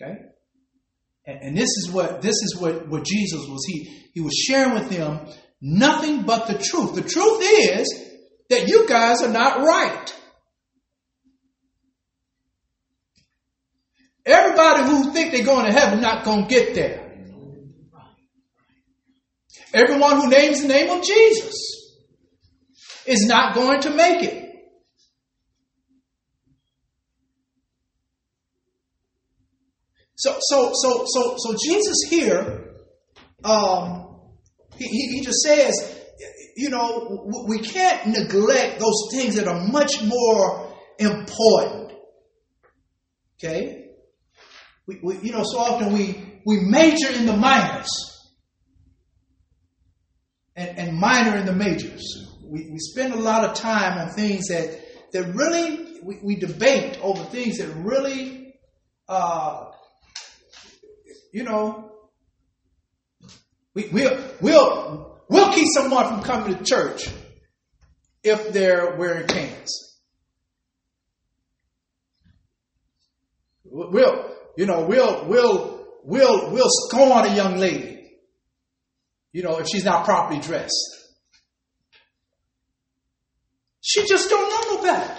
Okay, 0.00 0.14
and, 1.26 1.40
and 1.42 1.56
this 1.56 1.68
is 1.68 1.90
what 1.92 2.22
this 2.22 2.34
is 2.34 2.56
what 2.58 2.88
what 2.88 3.04
Jesus 3.04 3.40
was. 3.48 3.64
He 3.66 4.10
he 4.14 4.20
was 4.20 4.34
sharing 4.34 4.74
with 4.74 4.88
them 4.88 5.28
nothing 5.60 6.22
but 6.22 6.46
the 6.46 6.54
truth. 6.54 6.94
The 6.94 7.02
truth 7.02 7.42
is 7.42 8.04
that 8.50 8.68
you 8.68 8.88
guys 8.88 9.22
are 9.22 9.32
not 9.32 9.60
right. 9.60 10.14
Everybody 14.24 14.87
who 15.02 15.12
think 15.12 15.32
they're 15.32 15.44
going 15.44 15.66
to 15.66 15.72
heaven 15.72 16.00
not 16.00 16.24
going 16.24 16.44
to 16.44 16.48
get 16.48 16.74
there. 16.74 17.04
Everyone 19.72 20.20
who 20.20 20.28
names 20.28 20.62
the 20.62 20.68
name 20.68 20.90
of 20.90 21.04
Jesus 21.04 21.54
is 23.06 23.26
not 23.26 23.54
going 23.54 23.80
to 23.82 23.90
make 23.90 24.22
it. 24.22 24.44
So, 30.16 30.36
so, 30.40 30.72
so, 30.74 31.04
so, 31.06 31.34
so 31.36 31.56
Jesus 31.62 31.96
here, 32.10 32.74
um, 33.44 34.18
he, 34.76 34.86
he 34.86 35.20
just 35.22 35.42
says, 35.42 35.96
you 36.56 36.70
know, 36.70 37.44
we 37.46 37.60
can't 37.60 38.08
neglect 38.08 38.80
those 38.80 39.08
things 39.12 39.36
that 39.36 39.46
are 39.46 39.68
much 39.68 40.02
more 40.02 40.74
important. 40.98 41.92
Okay? 43.36 43.87
We, 44.88 44.98
we, 45.02 45.18
you 45.18 45.32
know, 45.32 45.44
so 45.44 45.58
often 45.58 45.92
we, 45.92 46.40
we 46.46 46.60
major 46.60 47.12
in 47.12 47.26
the 47.26 47.36
minors 47.36 47.90
and, 50.56 50.78
and 50.78 50.96
minor 50.96 51.36
in 51.36 51.44
the 51.44 51.54
majors. 51.54 52.02
We, 52.42 52.70
we 52.72 52.78
spend 52.78 53.12
a 53.12 53.18
lot 53.18 53.44
of 53.44 53.54
time 53.54 53.98
on 53.98 54.14
things 54.14 54.48
that, 54.48 54.80
that 55.12 55.34
really, 55.34 56.00
we, 56.02 56.18
we 56.22 56.36
debate 56.36 56.98
over 57.02 57.22
things 57.24 57.58
that 57.58 57.68
really, 57.76 58.54
uh, 59.10 59.66
you 61.34 61.42
know, 61.42 61.92
we, 63.74 63.90
we'll, 63.92 64.18
we'll, 64.40 65.20
we'll 65.28 65.52
keep 65.52 65.68
someone 65.74 66.08
from 66.08 66.22
coming 66.22 66.56
to 66.56 66.64
church 66.64 67.10
if 68.24 68.54
they're 68.54 68.96
wearing 68.96 69.26
pants. 69.26 70.00
We'll, 73.64 74.37
you 74.58 74.66
know, 74.66 74.86
we'll, 74.86 75.24
we'll, 75.28 75.86
we'll, 76.02 76.50
we'll 76.50 76.68
scorn 76.68 77.26
a 77.26 77.32
young 77.32 77.58
lady, 77.58 78.10
you 79.32 79.44
know, 79.44 79.58
if 79.58 79.68
she's 79.68 79.84
not 79.84 80.04
properly 80.04 80.40
dressed. 80.40 80.74
She 83.80 84.04
just 84.04 84.28
don't 84.28 84.50
know 84.50 84.74
no 84.74 84.82
better. 84.82 85.16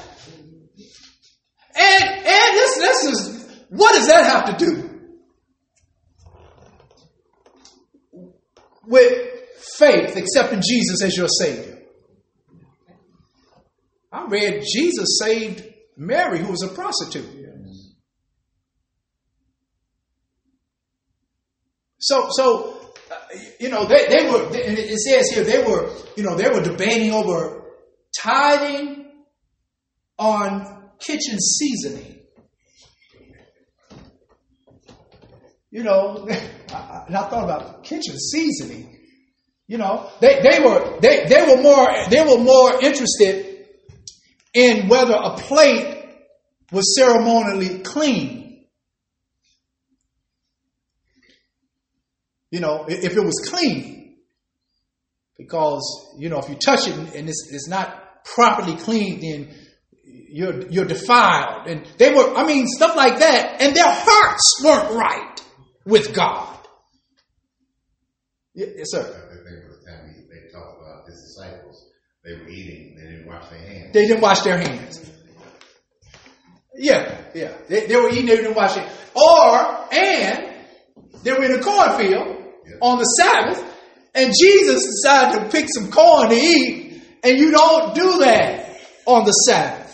And, 1.74 2.04
and 2.04 2.58
this, 2.58 2.78
this 2.80 3.04
is, 3.06 3.64
what 3.70 3.96
does 3.96 4.08
that 4.10 4.26
have 4.26 4.58
to 4.58 4.66
do? 4.66 4.90
With 8.88 9.30
faith, 9.78 10.18
accepting 10.18 10.62
Jesus 10.68 11.02
as 11.02 11.16
your 11.16 11.30
Savior. 11.30 11.82
I 14.12 14.26
read 14.28 14.66
Jesus 14.70 15.18
saved 15.24 15.64
Mary, 15.96 16.40
who 16.40 16.52
was 16.52 16.62
a 16.62 16.68
prostitute. 16.68 17.39
So, 22.10 22.28
so 22.32 22.92
uh, 23.12 23.38
you 23.60 23.70
know, 23.70 23.86
they, 23.86 24.08
they 24.08 24.30
were. 24.30 24.46
And 24.48 24.78
it 24.78 25.00
says 25.00 25.30
here 25.30 25.44
they 25.44 25.64
were. 25.64 25.94
You 26.18 26.24
know, 26.24 26.36
they 26.36 26.50
were 26.50 26.64
debating 26.64 27.12
over 27.12 27.64
tithing 28.20 29.06
on 30.18 30.90
kitchen 31.00 31.40
seasoning. 31.40 32.20
You 35.70 35.84
know, 35.84 36.28
and 36.28 37.16
I 37.16 37.30
thought 37.30 37.44
about 37.44 37.84
kitchen 37.84 38.18
seasoning. 38.18 38.98
You 39.68 39.78
know, 39.78 40.10
they, 40.20 40.42
they 40.42 40.60
were 40.60 41.00
they, 41.00 41.26
they 41.28 41.46
were 41.46 41.62
more 41.62 41.88
they 42.10 42.22
were 42.22 42.44
more 42.44 42.82
interested 42.82 43.68
in 44.56 44.88
whether 44.88 45.14
a 45.14 45.38
plate 45.38 46.06
was 46.72 46.96
ceremonially 46.98 47.80
clean. 47.80 48.39
You 52.52 52.60
know, 52.60 52.86
if 52.88 53.16
it 53.16 53.24
was 53.24 53.50
clean. 53.50 54.18
Because, 55.38 56.16
you 56.18 56.28
know, 56.28 56.40
if 56.40 56.50
you 56.50 56.56
touch 56.56 56.88
it 56.88 56.94
and 56.94 57.30
it's, 57.30 57.50
it's 57.52 57.70
not 57.70 58.26
properly 58.26 58.76
clean, 58.76 59.22
then 59.22 59.56
you're, 60.04 60.68
you're 60.68 60.86
defiled. 60.86 61.68
And 61.68 61.86
they 61.98 62.14
were, 62.14 62.36
I 62.36 62.46
mean, 62.46 62.68
stuff 62.68 62.96
like 62.98 63.20
that. 63.20 63.62
And 63.62 63.74
their 63.74 63.88
hearts 63.88 64.62
weren't 64.64 64.96
right 64.96 65.42
with 65.86 66.14
God. 66.14 66.58
Yes, 68.54 68.92
sir. 68.92 69.00
I 69.00 69.04
think 69.04 69.64
it 69.64 69.68
was 69.70 69.80
the 69.80 69.92
time 69.92 70.14
they 70.30 70.52
talked 70.52 70.82
about 70.82 71.06
his 71.08 71.36
disciples. 71.38 71.86
They 72.26 72.34
were 72.34 72.50
eating, 72.50 72.98
they 73.00 73.10
didn't 73.10 73.28
wash 73.28 73.48
their 73.48 73.60
hands. 73.60 73.94
They 73.94 74.08
didn't 74.08 74.22
wash 74.22 74.42
their 74.42 74.58
hands. 74.58 75.10
Yeah, 76.76 77.18
yeah. 77.34 77.54
They, 77.70 77.88
they 77.88 77.96
were 77.96 78.10
eating, 78.10 78.26
they 78.26 78.36
didn't 78.36 78.56
wash 78.56 78.76
it. 78.76 78.86
Or, 79.16 79.94
and 79.94 80.54
they 81.24 81.32
were 81.32 81.44
in 81.44 81.60
a 81.60 81.64
cornfield 81.64 82.39
on 82.82 82.98
the 82.98 83.04
Sabbath, 83.04 83.64
and 84.16 84.34
Jesus 84.40 84.86
decided 84.86 85.44
to 85.44 85.50
pick 85.50 85.68
some 85.74 85.92
corn 85.92 86.30
to 86.30 86.36
eat, 86.36 87.02
and 87.24 87.38
you 87.38 87.52
don't 87.52 87.94
do 87.96 88.20
that 88.20 88.80
on 89.06 89.26
the 89.26 89.32
Sabbath. 89.32 89.86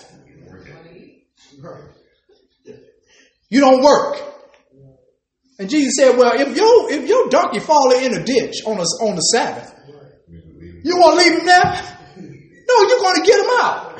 You 3.50 3.62
don't 3.62 3.84
work. 3.84 4.21
And 5.60 5.69
Jesus 5.69 5.93
said, 5.98 6.17
Well, 6.17 6.34
if 6.36 6.56
your 6.56 6.91
if 6.91 7.08
your 7.08 7.30
donkey 7.30 7.60
fall 7.60 7.91
in 7.91 8.13
a 8.13 8.24
ditch 8.24 8.63
on 8.65 8.78
a, 8.78 8.84
on 9.04 9.15
the 9.15 9.21
Sabbath, 9.21 9.74
you 10.84 10.98
want 10.98 11.19
to 11.19 11.26
leave 11.26 11.39
him 11.39 11.45
there? 11.45 11.95
No, 12.67 12.82
you're 12.88 13.00
going 13.00 13.21
to 13.21 13.26
get 13.26 13.39
him 13.39 13.50
out. 13.62 14.00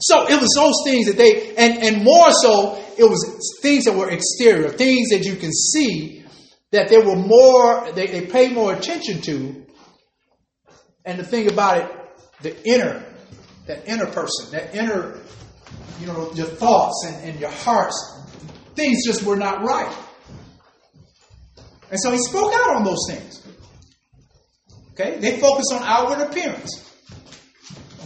So 0.00 0.26
it 0.28 0.40
was 0.40 0.50
those 0.56 0.74
things 0.84 1.06
that 1.06 1.16
they, 1.16 1.54
and, 1.56 1.82
and 1.82 2.04
more 2.04 2.30
so, 2.30 2.76
it 2.98 3.04
was 3.04 3.58
things 3.62 3.84
that 3.84 3.96
were 3.96 4.10
exterior, 4.10 4.68
things 4.68 5.08
that 5.10 5.24
you 5.24 5.36
can 5.36 5.52
see 5.52 6.23
that 6.74 6.88
they 6.88 6.98
were 6.98 7.14
more, 7.14 7.92
they, 7.92 8.08
they 8.08 8.26
paid 8.26 8.52
more 8.52 8.72
attention 8.72 9.20
to. 9.22 9.64
And 11.04 11.20
the 11.20 11.24
thing 11.24 11.48
about 11.48 11.78
it, 11.78 11.90
the 12.42 12.68
inner, 12.68 13.04
that 13.66 13.86
inner 13.88 14.06
person, 14.06 14.50
that 14.50 14.74
inner, 14.74 15.20
you 16.00 16.06
know, 16.06 16.32
your 16.32 16.46
thoughts 16.46 17.06
and, 17.06 17.28
and 17.28 17.38
your 17.40 17.50
hearts, 17.50 17.96
things 18.74 19.06
just 19.06 19.22
were 19.22 19.36
not 19.36 19.62
right. 19.62 19.96
And 21.92 22.00
so 22.00 22.10
he 22.10 22.18
spoke 22.18 22.52
out 22.52 22.74
on 22.74 22.84
those 22.84 23.06
things. 23.08 23.46
Okay? 24.92 25.18
They 25.20 25.38
focused 25.38 25.72
on 25.72 25.82
outward 25.84 26.28
appearance. 26.28 26.92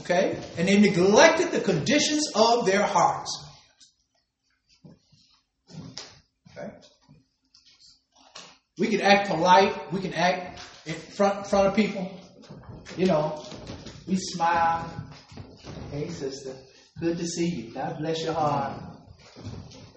Okay? 0.01 0.39
And 0.59 0.69
they 0.69 0.79
neglected 0.79 1.53
the 1.53 1.61
conditions 1.61 2.31
of 2.35 2.67
their 2.67 2.83
hearts. 2.83 3.47
Okay? 6.51 6.71
We 8.79 8.87
can 8.89 9.01
act 9.01 9.29
polite. 9.29 9.93
We 9.93 10.01
can 10.01 10.15
act 10.15 10.61
in 10.87 10.95
front, 10.95 11.39
in 11.39 11.45
front 11.45 11.69
of 11.69 11.75
people. 11.75 12.21
You 12.97 13.07
know, 13.07 13.45
we 14.07 14.17
smile. 14.17 14.91
Hey, 15.91 16.09
sister. 16.09 16.55
Good 17.01 17.19
to 17.19 17.27
see 17.27 17.47
you. 17.47 17.75
God 17.75 17.99
bless 17.99 18.23
your 18.23 18.35
heart. 18.35 18.83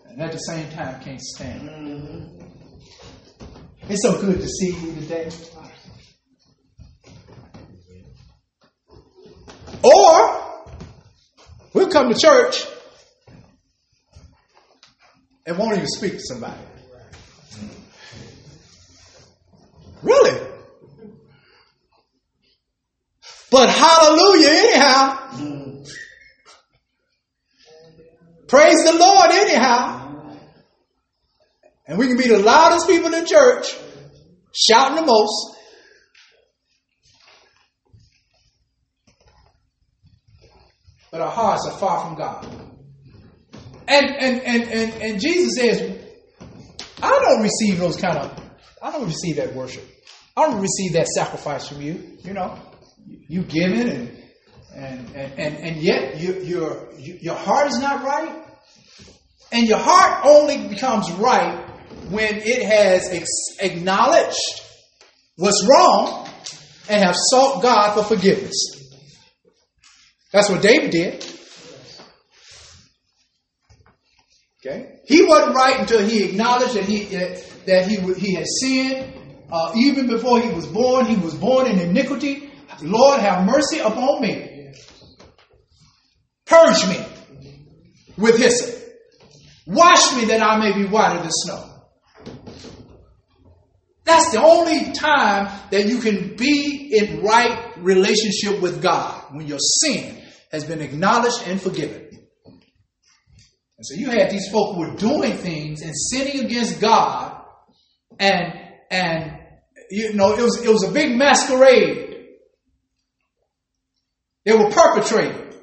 And 0.07 0.21
at 0.21 0.31
the 0.31 0.37
same 0.39 0.69
time, 0.71 1.01
can't 1.01 1.21
stand 1.21 1.69
it. 1.69 1.71
Mm-hmm. 1.71 2.41
It's 3.89 4.03
so 4.03 4.19
good 4.21 4.39
to 4.39 4.47
see 4.47 4.71
you 4.71 4.93
today. 4.95 5.29
Or 9.83 10.73
we'll 11.73 11.89
come 11.89 12.13
to 12.13 12.19
church 12.19 12.65
and 15.45 15.57
won't 15.57 15.75
even 15.75 15.87
speak 15.87 16.13
to 16.13 16.19
somebody. 16.19 16.61
Really? 20.03 20.47
But 23.61 23.69
hallelujah, 23.69 24.49
anyhow. 24.49 25.83
Praise 28.47 28.83
the 28.85 28.97
Lord, 28.97 29.29
anyhow. 29.29 30.31
And 31.85 31.99
we 31.99 32.07
can 32.07 32.17
be 32.17 32.27
the 32.27 32.39
loudest 32.39 32.87
people 32.87 33.13
in 33.13 33.23
the 33.23 33.27
church, 33.27 33.67
shouting 34.51 34.95
the 34.95 35.05
most. 35.05 35.57
But 41.11 41.21
our 41.21 41.29
hearts 41.29 41.67
are 41.67 41.77
far 41.77 42.07
from 42.07 42.17
God. 42.17 42.47
And, 43.87 44.07
and, 44.07 44.41
and, 44.41 44.63
and, 44.71 45.01
and 45.03 45.21
Jesus 45.21 45.53
says, 45.55 46.03
I 47.03 47.11
don't 47.11 47.43
receive 47.43 47.77
those 47.77 47.97
kind 47.97 48.17
of, 48.17 48.43
I 48.81 48.91
don't 48.91 49.05
receive 49.05 49.35
that 49.35 49.53
worship. 49.53 49.87
I 50.35 50.49
don't 50.49 50.61
receive 50.61 50.93
that 50.93 51.05
sacrifice 51.09 51.67
from 51.67 51.83
you. 51.83 52.17
You 52.23 52.33
know, 52.33 52.57
you 53.05 53.43
give 53.43 53.71
it 53.71 53.87
and, 53.87 54.17
and, 54.75 55.15
and, 55.15 55.57
and, 55.57 55.77
yet 55.77 56.19
you, 56.19 56.33
your, 56.41 56.89
your 56.97 57.35
heart 57.35 57.67
is 57.67 57.79
not 57.79 58.03
right. 58.03 58.45
And 59.51 59.67
your 59.67 59.79
heart 59.79 60.25
only 60.25 60.69
becomes 60.69 61.11
right 61.11 61.65
when 62.09 62.35
it 62.35 62.63
has 62.63 63.09
ex- 63.09 63.57
acknowledged 63.59 64.39
what's 65.35 65.67
wrong 65.69 66.29
and 66.89 67.03
have 67.03 67.15
sought 67.17 67.61
God 67.61 67.95
for 67.95 68.03
forgiveness. 68.03 68.55
That's 70.31 70.49
what 70.49 70.61
David 70.61 70.91
did. 70.91 71.25
Okay, 74.63 74.99
he 75.05 75.25
wasn't 75.25 75.55
right 75.55 75.79
until 75.79 76.07
he 76.07 76.23
acknowledged 76.23 76.75
that 76.75 76.85
he 76.85 77.05
that 77.65 77.87
he 77.87 77.95
he 78.13 78.35
had 78.35 78.45
sinned. 78.47 79.17
Uh, 79.51 79.73
even 79.75 80.07
before 80.07 80.39
he 80.39 80.49
was 80.53 80.65
born, 80.67 81.05
he 81.05 81.17
was 81.17 81.33
born 81.33 81.67
in 81.67 81.79
iniquity. 81.79 82.50
Lord, 82.81 83.19
have 83.19 83.45
mercy 83.45 83.79
upon 83.79 84.21
me. 84.21 84.73
Purge 86.45 86.87
me 86.87 87.05
with 88.17 88.37
hyssop. 88.37 88.81
Wash 89.67 90.15
me 90.15 90.25
that 90.25 90.41
I 90.41 90.57
may 90.57 90.73
be 90.73 90.85
whiter 90.87 91.21
than 91.21 91.31
snow. 91.31 91.67
That's 94.03 94.31
the 94.31 94.41
only 94.41 94.91
time 94.91 95.49
that 95.71 95.87
you 95.87 95.99
can 95.99 96.35
be 96.35 96.91
in 96.97 97.21
right 97.23 97.77
relationship 97.77 98.61
with 98.61 98.81
God 98.81 99.23
when 99.31 99.47
your 99.47 99.59
sin 99.59 100.21
has 100.51 100.65
been 100.65 100.81
acknowledged 100.81 101.47
and 101.47 101.61
forgiven. 101.61 102.09
And 102.45 103.85
so 103.85 103.95
you 103.95 104.09
had 104.09 104.29
these 104.29 104.49
folk 104.49 104.75
who 104.75 104.81
were 104.81 104.95
doing 104.95 105.33
things 105.33 105.81
and 105.81 105.93
sinning 105.95 106.45
against 106.45 106.81
God, 106.81 107.43
and 108.19 108.53
and 108.91 109.39
you 109.89 110.13
know 110.13 110.33
it 110.33 110.41
was 110.41 110.63
it 110.63 110.69
was 110.69 110.83
a 110.83 110.91
big 110.91 111.15
masquerade. 111.17 112.10
They 114.45 114.53
were 114.53 114.69
perpetrating. 114.69 115.53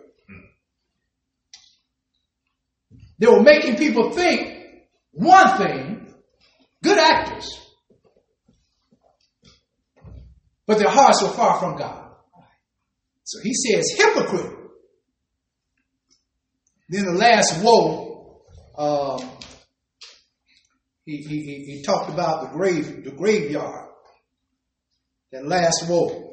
They 3.19 3.27
were 3.27 3.43
making 3.43 3.77
people 3.77 4.11
think 4.13 4.55
one 5.13 5.59
thing, 5.59 6.15
good 6.83 6.99
actors, 6.99 7.59
but 10.67 10.79
their 10.79 10.91
hearts 10.91 11.23
were 11.23 11.31
far 11.31 11.59
from 11.59 11.77
God. 11.77 12.13
So 13.25 13.41
he 13.43 13.53
says, 13.55 13.91
hypocrite. 13.97 14.55
Then 16.89 17.05
the 17.07 17.13
last 17.13 17.63
woe, 17.63 18.43
uh, 18.77 19.19
he, 21.05 21.17
he, 21.19 21.65
he 21.67 21.83
talked 21.83 22.11
about 22.11 22.43
the 22.43 22.57
grave, 22.57 23.05
the 23.05 23.11
graveyard. 23.11 23.89
That 25.33 25.47
last 25.47 25.87
woe, 25.89 26.28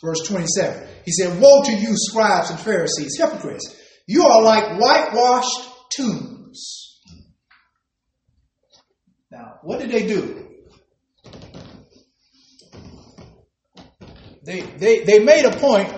verse 0.00 0.26
27. 0.26 0.88
He 1.04 1.12
said, 1.12 1.40
Woe 1.40 1.62
to 1.64 1.72
you, 1.72 1.94
scribes 1.94 2.50
and 2.50 2.58
Pharisees, 2.58 3.16
hypocrites! 3.18 3.76
You 4.06 4.24
are 4.24 4.42
like 4.42 4.80
whitewashed 4.80 5.68
tombs. 5.96 7.00
Now, 9.30 9.58
what 9.62 9.80
did 9.80 9.90
they 9.90 10.06
do? 10.06 10.48
They, 14.44 14.60
they, 14.60 15.04
they 15.04 15.18
made 15.20 15.44
a 15.44 15.56
point 15.56 15.92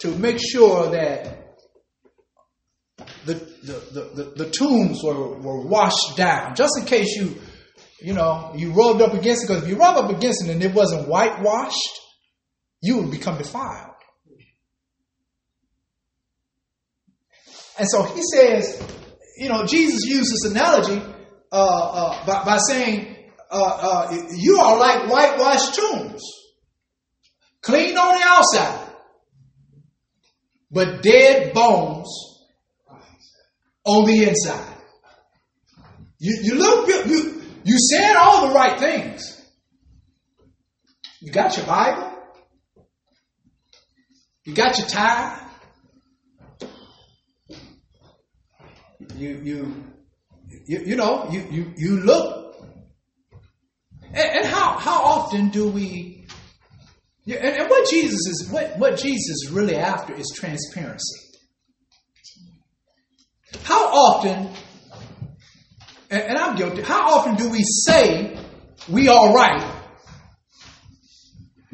to 0.00 0.16
make 0.16 0.38
sure 0.38 0.90
that 0.90 1.56
the, 3.24 3.34
the, 3.34 4.12
the, 4.14 4.32
the, 4.36 4.50
tombs 4.50 5.02
were, 5.02 5.38
were 5.38 5.66
washed 5.66 6.16
down, 6.16 6.54
just 6.54 6.78
in 6.78 6.84
case 6.84 7.16
you, 7.16 7.36
you 8.00 8.14
know, 8.14 8.52
you 8.54 8.72
rubbed 8.72 9.02
up 9.02 9.14
against 9.14 9.44
it. 9.44 9.48
Because 9.48 9.62
if 9.64 9.68
you 9.68 9.76
rub 9.76 9.96
up 9.96 10.10
against 10.10 10.44
it 10.44 10.50
and 10.50 10.62
it 10.62 10.74
wasn't 10.74 11.08
whitewashed, 11.08 12.00
you 12.80 12.98
would 12.98 13.10
become 13.10 13.38
defiled. 13.38 13.94
And 17.78 17.88
so 17.88 18.02
he 18.02 18.22
says, 18.34 18.82
you 19.38 19.48
know, 19.48 19.64
Jesus 19.64 20.04
used 20.04 20.32
this 20.32 20.50
analogy 20.50 21.00
uh, 21.52 21.56
uh, 21.56 22.26
by, 22.26 22.44
by, 22.44 22.58
saying, 22.58 23.16
uh, 23.50 24.08
uh 24.10 24.26
you 24.36 24.58
are 24.58 24.78
like 24.78 25.08
whitewashed 25.08 25.74
tombs, 25.74 26.22
clean 27.62 27.96
on 27.96 28.18
the 28.18 28.24
outside, 28.26 28.90
but 30.70 31.02
dead 31.02 31.54
bones 31.54 32.08
on 33.84 34.06
the 34.06 34.24
inside. 34.24 34.74
You, 36.18 36.36
you 36.42 36.54
look, 36.56 36.88
you, 37.06 37.42
you 37.64 37.78
said 37.78 38.16
all 38.16 38.48
the 38.48 38.54
right 38.54 38.78
things. 38.78 39.34
You 41.20 41.32
got 41.32 41.56
your 41.56 41.66
Bible. 41.66 42.17
You 44.48 44.54
got 44.54 44.78
your 44.78 44.88
tie. 44.88 45.38
You, 49.14 49.40
you, 49.44 49.84
you, 50.66 50.80
you 50.86 50.96
know, 50.96 51.28
you, 51.30 51.46
you, 51.50 51.72
you 51.76 52.00
look. 52.00 52.56
And, 54.04 54.16
and 54.16 54.46
how, 54.46 54.78
how 54.78 55.02
often 55.02 55.50
do 55.50 55.68
we, 55.68 56.26
and, 57.26 57.36
and 57.36 57.68
what 57.68 57.90
Jesus 57.90 58.20
is, 58.26 58.48
what, 58.50 58.78
what 58.78 58.96
Jesus 58.96 59.26
is 59.44 59.50
really 59.50 59.76
after 59.76 60.14
is 60.14 60.32
transparency. 60.34 61.20
How 63.64 63.84
often, 63.84 64.48
and, 66.10 66.22
and 66.22 66.38
I'm 66.38 66.56
guilty, 66.56 66.80
how 66.80 67.18
often 67.18 67.34
do 67.34 67.50
we 67.50 67.62
say 67.64 68.42
we 68.88 69.08
are 69.08 69.34
right 69.34 69.74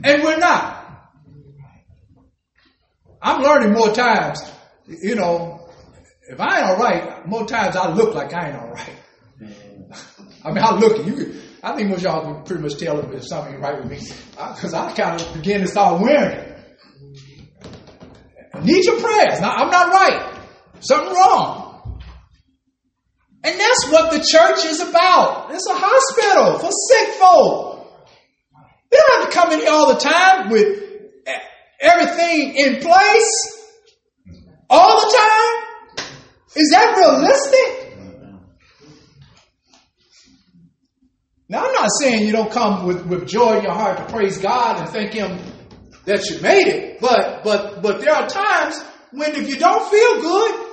and 0.03 0.25
we're 0.25 0.39
not? 0.39 0.74
I'm 3.25 3.43
learning 3.43 3.73
more 3.73 3.91
times, 3.93 4.43
you 4.87 5.15
know, 5.15 5.67
if 6.29 6.39
I 6.39 6.59
ain't 6.59 6.67
all 6.67 6.77
right, 6.77 7.27
more 7.27 7.47
times 7.47 7.75
I 7.75 7.91
look 7.91 8.15
like 8.15 8.33
I 8.35 8.49
ain't 8.49 8.57
all 8.57 8.71
right. 8.71 8.97
Mm. 9.41 9.99
I 10.45 10.53
mean, 10.53 10.63
I 10.63 10.75
look, 10.75 11.07
you 11.07 11.41
I 11.63 11.75
think 11.75 11.89
most 11.89 12.03
y'all 12.03 12.21
can 12.23 12.45
pretty 12.45 12.63
much 12.63 12.77
tell 12.77 13.01
if 13.01 13.27
something 13.27 13.55
ain't 13.55 13.63
right 13.63 13.79
with 13.79 13.91
me. 13.91 13.99
Because 14.33 14.75
I, 14.75 14.89
I 14.89 14.93
kind 14.93 15.19
of 15.19 15.33
begin 15.33 15.63
to 15.63 15.67
start 15.67 15.99
wearing 15.99 16.37
it. 16.37 16.59
I 18.53 18.61
need 18.61 18.85
your 18.85 19.01
prayers. 19.01 19.41
Now, 19.41 19.55
I'm 19.55 19.71
not 19.71 19.91
right. 19.91 20.41
Something 20.81 21.15
wrong. 21.15 22.03
And 23.43 23.59
that's 23.59 23.89
what 23.91 24.13
the 24.13 24.19
church 24.19 24.67
is 24.67 24.81
about. 24.81 25.53
It's 25.53 25.67
a 25.67 25.75
hospital 25.75 26.59
for 26.59 26.71
sick 26.71 27.15
folk. 27.15 28.11
They 28.91 28.99
don't 28.99 29.21
have 29.23 29.31
to 29.31 29.35
come 29.35 29.53
in 29.53 29.61
here 29.61 29.71
all 29.71 29.95
the 29.95 30.01
time 30.01 30.51
with 30.51 30.84
everything 31.85 32.57
in 32.57 32.81
place 32.81 33.63
all 34.71 35.01
the 35.01 35.17
time? 35.17 36.07
Is 36.57 36.71
that 36.71 36.97
realistic? 36.97 37.85
Now, 41.49 41.67
I'm 41.67 41.73
not 41.73 41.91
saying 42.01 42.27
you 42.27 42.33
don't 42.33 42.51
come 42.51 42.87
with, 42.87 43.05
with 43.07 43.29
joy 43.29 43.59
in 43.59 43.65
your 43.65 43.75
heart 43.75 43.99
to 43.99 44.05
praise 44.07 44.39
God 44.39 44.81
and 44.81 44.89
thank 44.89 45.13
Him 45.13 45.39
that 46.07 46.29
you 46.31 46.41
made 46.41 46.67
it, 46.67 47.01
but 47.01 47.45
but 47.45 47.83
but 47.83 48.01
there 48.01 48.15
are 48.15 48.27
times 48.29 48.83
when 49.13 49.35
if 49.35 49.49
you 49.49 49.57
don't 49.57 49.91
feel 49.91 50.21
good, 50.21 50.67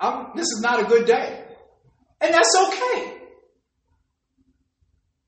I'm, 0.00 0.26
this 0.34 0.46
is 0.46 0.60
not 0.62 0.80
a 0.80 0.84
good 0.84 1.06
day, 1.06 1.44
and 2.20 2.34
that's 2.34 2.54
okay. 2.66 3.12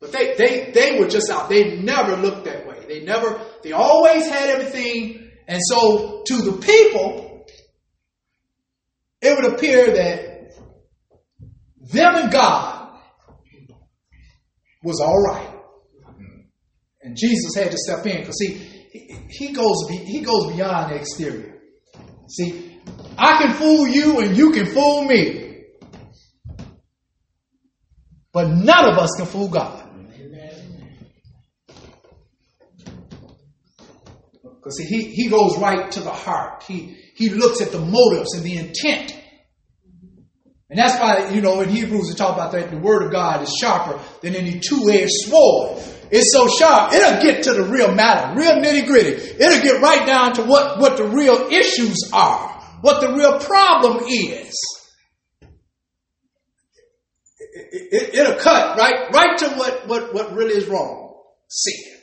But 0.00 0.12
they 0.12 0.34
they 0.34 0.70
they 0.72 0.98
were 0.98 1.08
just 1.08 1.30
out. 1.30 1.48
They 1.48 1.76
never 1.78 2.16
looked 2.16 2.44
that 2.44 2.66
way. 2.66 2.77
They 2.88 3.04
never, 3.04 3.40
they 3.62 3.72
always 3.72 4.28
had 4.28 4.50
everything. 4.50 5.30
And 5.46 5.60
so 5.62 6.22
to 6.26 6.42
the 6.42 6.52
people, 6.52 7.46
it 9.20 9.36
would 9.36 9.52
appear 9.54 9.86
that 9.94 10.52
them 11.92 12.14
and 12.16 12.32
God 12.32 12.98
was 14.82 15.00
all 15.00 15.22
right. 15.22 15.54
And 17.02 17.16
Jesus 17.16 17.54
had 17.54 17.70
to 17.70 17.78
step 17.78 18.06
in 18.06 18.20
because 18.20 18.38
see, 18.38 18.78
he 19.30 19.52
goes 19.52 19.88
he 19.88 20.20
goes 20.20 20.52
beyond 20.52 20.92
the 20.92 20.96
exterior. 20.96 21.54
See, 22.28 22.80
I 23.16 23.42
can 23.42 23.54
fool 23.54 23.86
you 23.86 24.20
and 24.20 24.36
you 24.36 24.52
can 24.52 24.66
fool 24.66 25.04
me. 25.04 25.64
But 28.32 28.48
none 28.48 28.92
of 28.92 28.98
us 28.98 29.10
can 29.16 29.26
fool 29.26 29.48
God. 29.48 29.87
Because 34.68 34.86
he, 34.86 35.04
he 35.14 35.28
goes 35.30 35.56
right 35.56 35.90
to 35.92 36.00
the 36.00 36.10
heart. 36.10 36.62
He, 36.64 36.98
he 37.14 37.30
looks 37.30 37.62
at 37.62 37.72
the 37.72 37.80
motives 37.80 38.34
and 38.34 38.44
the 38.44 38.58
intent. 38.58 39.16
And 40.68 40.78
that's 40.78 41.00
why, 41.00 41.30
you 41.30 41.40
know, 41.40 41.62
in 41.62 41.70
Hebrews, 41.70 42.10
it 42.10 42.18
talk 42.18 42.34
about 42.34 42.52
that 42.52 42.70
the 42.70 42.76
word 42.76 43.02
of 43.02 43.10
God 43.10 43.42
is 43.42 43.56
sharper 43.58 43.98
than 44.20 44.34
any 44.34 44.60
two-edged 44.60 45.10
sword. 45.10 45.82
It's 46.10 46.34
so 46.34 46.48
sharp, 46.48 46.92
it'll 46.92 47.22
get 47.22 47.44
to 47.44 47.54
the 47.54 47.64
real 47.64 47.94
matter, 47.94 48.38
real 48.38 48.56
nitty-gritty. 48.56 49.42
It'll 49.42 49.62
get 49.62 49.80
right 49.80 50.06
down 50.06 50.34
to 50.34 50.42
what, 50.42 50.78
what 50.78 50.98
the 50.98 51.04
real 51.04 51.48
issues 51.50 52.10
are, 52.12 52.48
what 52.82 53.00
the 53.00 53.14
real 53.14 53.38
problem 53.38 54.04
is. 54.06 54.54
it, 57.90 58.14
it'll 58.14 58.38
cut 58.38 58.76
right, 58.76 59.10
right 59.12 59.38
to 59.38 59.48
what, 59.50 59.88
what, 59.88 60.12
what 60.12 60.34
really 60.34 60.54
is 60.54 60.66
wrong. 60.66 61.22
Sin. 61.48 61.97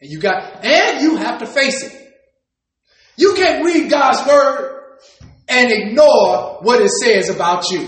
And 0.00 0.10
you 0.10 0.20
got, 0.20 0.64
and 0.64 1.02
you 1.02 1.16
have 1.16 1.40
to 1.40 1.46
face 1.46 1.82
it. 1.82 1.94
You 3.16 3.34
can't 3.34 3.64
read 3.64 3.90
God's 3.90 4.26
word 4.28 4.98
and 5.48 5.72
ignore 5.72 6.58
what 6.60 6.80
it 6.80 6.90
says 7.02 7.28
about 7.30 7.70
you. 7.70 7.80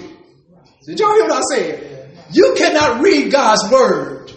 Did 0.87 0.99
y'all 0.99 1.15
hear 1.15 1.25
what 1.25 1.33
I 1.33 1.57
said? 1.57 2.27
You 2.33 2.55
cannot 2.57 3.03
read 3.03 3.31
God's 3.31 3.71
word 3.71 4.33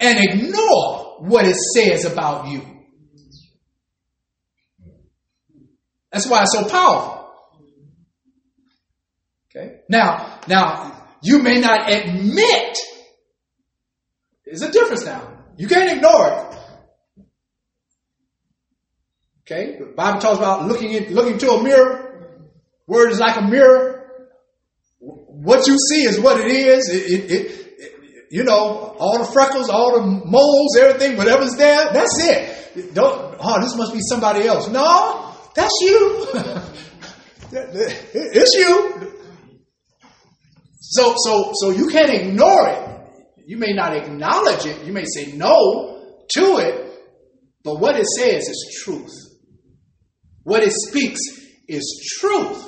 and 0.00 0.18
ignore 0.20 1.16
what 1.20 1.46
it 1.46 1.56
says 1.74 2.04
about 2.04 2.48
you. 2.48 2.62
That's 6.12 6.26
why 6.26 6.42
it's 6.42 6.52
so 6.52 6.68
powerful. 6.68 7.32
Okay. 9.50 9.80
Now, 9.88 10.40
now 10.46 11.08
you 11.22 11.42
may 11.42 11.60
not 11.60 11.90
admit. 11.90 12.78
There's 14.44 14.62
a 14.62 14.70
difference 14.70 15.04
now. 15.04 15.44
You 15.56 15.68
can't 15.68 15.92
ignore 15.92 16.28
it. 16.28 16.57
Okay. 19.50 19.78
The 19.78 19.86
Bible 19.86 20.20
talks 20.20 20.36
about 20.36 20.66
looking 20.66 20.92
in, 20.92 21.14
looking 21.14 21.34
into 21.34 21.50
a 21.50 21.62
mirror. 21.62 22.44
Word 22.86 23.12
is 23.12 23.18
like 23.18 23.38
a 23.38 23.48
mirror. 23.48 24.04
What 24.98 25.66
you 25.66 25.78
see 25.88 26.02
is 26.02 26.20
what 26.20 26.38
it 26.38 26.48
is. 26.48 26.90
It, 26.90 27.10
it, 27.10 27.30
it, 27.30 28.26
you 28.30 28.44
know, 28.44 28.94
all 28.98 29.18
the 29.18 29.32
freckles, 29.32 29.70
all 29.70 29.98
the 29.98 30.06
moles, 30.06 30.76
everything, 30.78 31.16
whatever's 31.16 31.54
there, 31.56 31.90
that's 31.94 32.18
it. 32.20 32.94
Don't, 32.94 33.36
oh, 33.40 33.60
this 33.62 33.74
must 33.74 33.94
be 33.94 34.00
somebody 34.00 34.46
else. 34.46 34.68
No, 34.68 35.34
that's 35.54 35.74
you. 35.80 36.26
it's 37.52 38.54
you. 38.54 39.12
So, 40.78 41.14
so, 41.16 41.52
so 41.54 41.70
you 41.70 41.88
can't 41.88 42.10
ignore 42.10 42.68
it. 42.68 42.84
You 43.46 43.56
may 43.56 43.72
not 43.72 43.96
acknowledge 43.96 44.66
it. 44.66 44.84
You 44.84 44.92
may 44.92 45.04
say 45.06 45.32
no 45.32 46.02
to 46.34 46.58
it, 46.58 47.00
but 47.64 47.80
what 47.80 47.98
it 47.98 48.06
says 48.06 48.46
is 48.46 48.82
truth. 48.84 49.27
What 50.42 50.62
it 50.62 50.72
speaks 50.72 51.20
is 51.66 52.16
truth. 52.18 52.64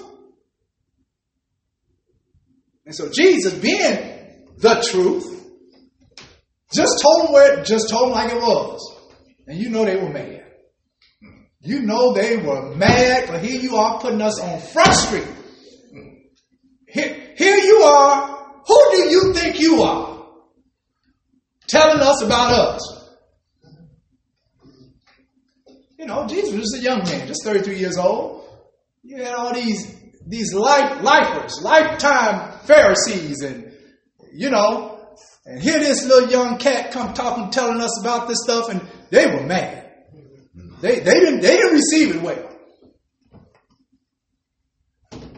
And 2.84 2.94
so 2.94 3.10
Jesus, 3.12 3.54
being 3.54 4.48
the 4.58 4.86
truth, 4.90 5.36
just 6.72 7.00
told 7.02 7.26
them 7.26 7.32
where, 7.32 7.64
just 7.64 7.88
told 7.88 8.08
them 8.08 8.12
like 8.12 8.32
it 8.32 8.40
was. 8.40 8.96
And 9.46 9.58
you 9.58 9.70
know 9.70 9.84
they 9.84 9.96
were 9.96 10.10
mad. 10.10 10.44
You 11.62 11.82
know 11.82 12.12
they 12.12 12.36
were 12.36 12.74
mad, 12.74 13.28
but 13.28 13.42
here 13.42 13.60
you 13.60 13.76
are 13.76 14.00
putting 14.00 14.22
us 14.22 14.40
on 14.40 14.60
Front 14.60 14.94
Street. 14.94 15.26
Here, 16.88 17.34
here 17.36 17.56
you 17.56 17.82
are. 17.82 18.62
Who 18.66 18.90
do 18.92 19.10
you 19.10 19.34
think 19.34 19.60
you 19.60 19.82
are? 19.82 20.26
Telling 21.66 22.00
us 22.00 22.22
about 22.22 22.52
us. 22.52 22.99
You 26.00 26.06
know, 26.06 26.26
Jesus 26.26 26.54
was 26.54 26.74
a 26.78 26.82
young 26.82 27.04
man, 27.04 27.26
just 27.26 27.44
33 27.44 27.76
years 27.76 27.98
old. 27.98 28.48
You 29.02 29.22
had 29.22 29.34
all 29.34 29.52
these 29.52 29.94
these 30.26 30.54
life 30.54 31.02
lifers, 31.02 31.60
lifetime 31.60 32.58
Pharisees, 32.60 33.42
and 33.42 33.70
you 34.32 34.48
know, 34.48 34.98
and 35.44 35.60
here 35.62 35.78
this 35.78 36.06
little 36.06 36.30
young 36.30 36.56
cat 36.56 36.90
come 36.90 37.12
talking, 37.12 37.50
telling 37.50 37.82
us 37.82 38.00
about 38.00 38.28
this 38.28 38.38
stuff, 38.42 38.70
and 38.70 38.80
they 39.10 39.26
were 39.26 39.42
mad. 39.42 39.92
They, 40.80 41.00
they 41.00 41.20
didn't 41.20 41.42
they 41.42 41.58
didn't 41.58 41.74
receive 41.74 42.16
it 42.16 42.22
well. 42.22 42.48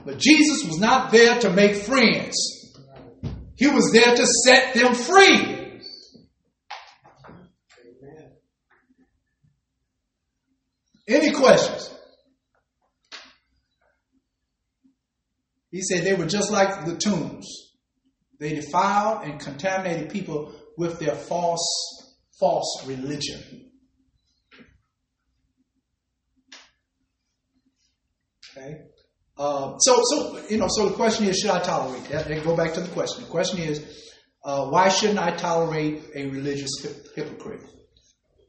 But 0.04 0.18
Jesus 0.18 0.64
was 0.64 0.78
not 0.78 1.10
there 1.10 1.40
to 1.40 1.50
make 1.50 1.74
friends. 1.74 2.36
He 3.56 3.66
was 3.66 3.90
there 3.92 4.14
to 4.14 4.26
set 4.44 4.74
them 4.74 4.94
free. 4.94 5.51
Any 11.08 11.32
questions? 11.32 11.90
He 15.70 15.82
said 15.82 16.04
they 16.04 16.14
were 16.14 16.26
just 16.26 16.52
like 16.52 16.84
the 16.84 16.96
tombs. 16.96 17.46
They 18.38 18.54
defiled 18.54 19.24
and 19.24 19.40
contaminated 19.40 20.10
people 20.10 20.52
with 20.76 20.98
their 20.98 21.14
false, 21.14 21.64
false 22.38 22.84
religion. 22.86 23.70
Okay. 28.56 28.82
Uh, 29.38 29.78
so, 29.78 30.02
so 30.04 30.40
you 30.50 30.58
know, 30.58 30.68
so 30.68 30.88
the 30.88 30.94
question 30.94 31.26
is, 31.26 31.38
should 31.38 31.50
I 31.50 31.60
tolerate 31.60 32.04
that? 32.10 32.30
And 32.30 32.44
go 32.44 32.54
back 32.54 32.74
to 32.74 32.80
the 32.80 32.90
question. 32.90 33.24
The 33.24 33.30
question 33.30 33.60
is, 33.60 34.12
uh, 34.44 34.66
why 34.66 34.88
shouldn't 34.88 35.18
I 35.18 35.30
tolerate 35.30 36.02
a 36.14 36.28
religious 36.28 36.70
hypocrite? 37.14 37.62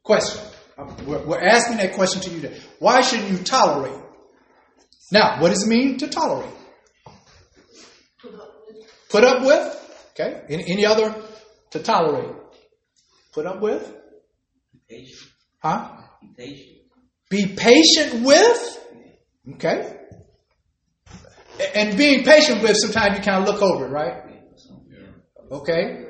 Question. 0.04 0.42
We're, 0.78 1.24
we're 1.26 1.42
asking 1.42 1.78
that 1.78 1.94
question 1.94 2.22
to 2.22 2.30
you 2.30 2.42
today. 2.42 2.60
Why 2.80 3.02
shouldn't 3.02 3.30
you 3.30 3.38
tolerate? 3.38 4.00
Now, 5.12 5.40
what 5.42 5.50
does 5.50 5.64
it 5.66 5.70
mean 5.70 5.98
to 5.98 6.08
tolerate? 6.08 6.50
Put 9.10 9.24
up 9.24 9.44
with. 9.46 9.80
Okay. 10.12 10.42
Any, 10.50 10.72
any 10.72 10.86
other 10.86 11.16
to 11.72 11.80
tolerate? 11.80 12.36
Put 13.34 13.46
up 13.46 13.62
with. 13.62 13.84
Be 14.74 14.80
patient. 14.90 15.32
Huh? 15.62 15.92
Be 16.22 16.34
patient. 16.36 16.78
Be 17.30 17.48
patient 17.56 18.26
with. 18.26 18.80
Okay. 19.56 20.00
And 21.76 21.96
being 21.96 22.24
patient 22.24 22.64
with, 22.64 22.76
sometimes 22.78 23.18
you 23.18 23.24
kind 23.24 23.44
of 23.44 23.54
look 23.54 23.62
over 23.62 23.86
it, 23.86 23.90
right? 23.90 24.24
Okay. 25.52 26.06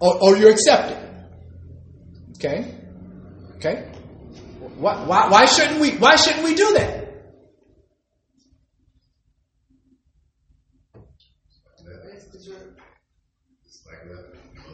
Or, 0.00 0.22
or 0.22 0.36
you're 0.36 0.50
accepting. 0.50 0.98
Okay. 2.36 2.81
Okay. 3.64 3.92
Why, 4.76 5.04
why, 5.04 5.28
why 5.28 5.44
shouldn't 5.44 5.80
we? 5.80 5.92
Why 5.92 6.16
shouldn't 6.16 6.42
we 6.42 6.56
do 6.56 6.74
that? 6.74 7.00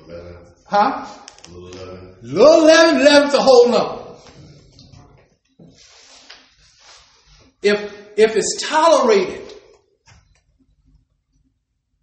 Leaven, 0.09 0.43
Huh? 0.67 1.07
little 1.51 1.69
leaven. 1.69 2.17
Little 2.23 2.65
leaven, 2.65 3.05
leaven's 3.05 3.35
a 3.35 3.43
whole 3.43 3.69
number. 3.69 4.05
If 7.63 7.95
if 8.17 8.37
it's 8.37 8.67
tolerated, 8.67 9.53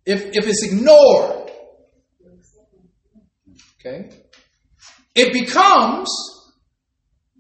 if 0.06 0.22
if 0.34 0.48
it's 0.48 0.64
ignored, 0.64 1.50
okay, 3.80 4.10
it 5.16 5.34
becomes 5.34 6.10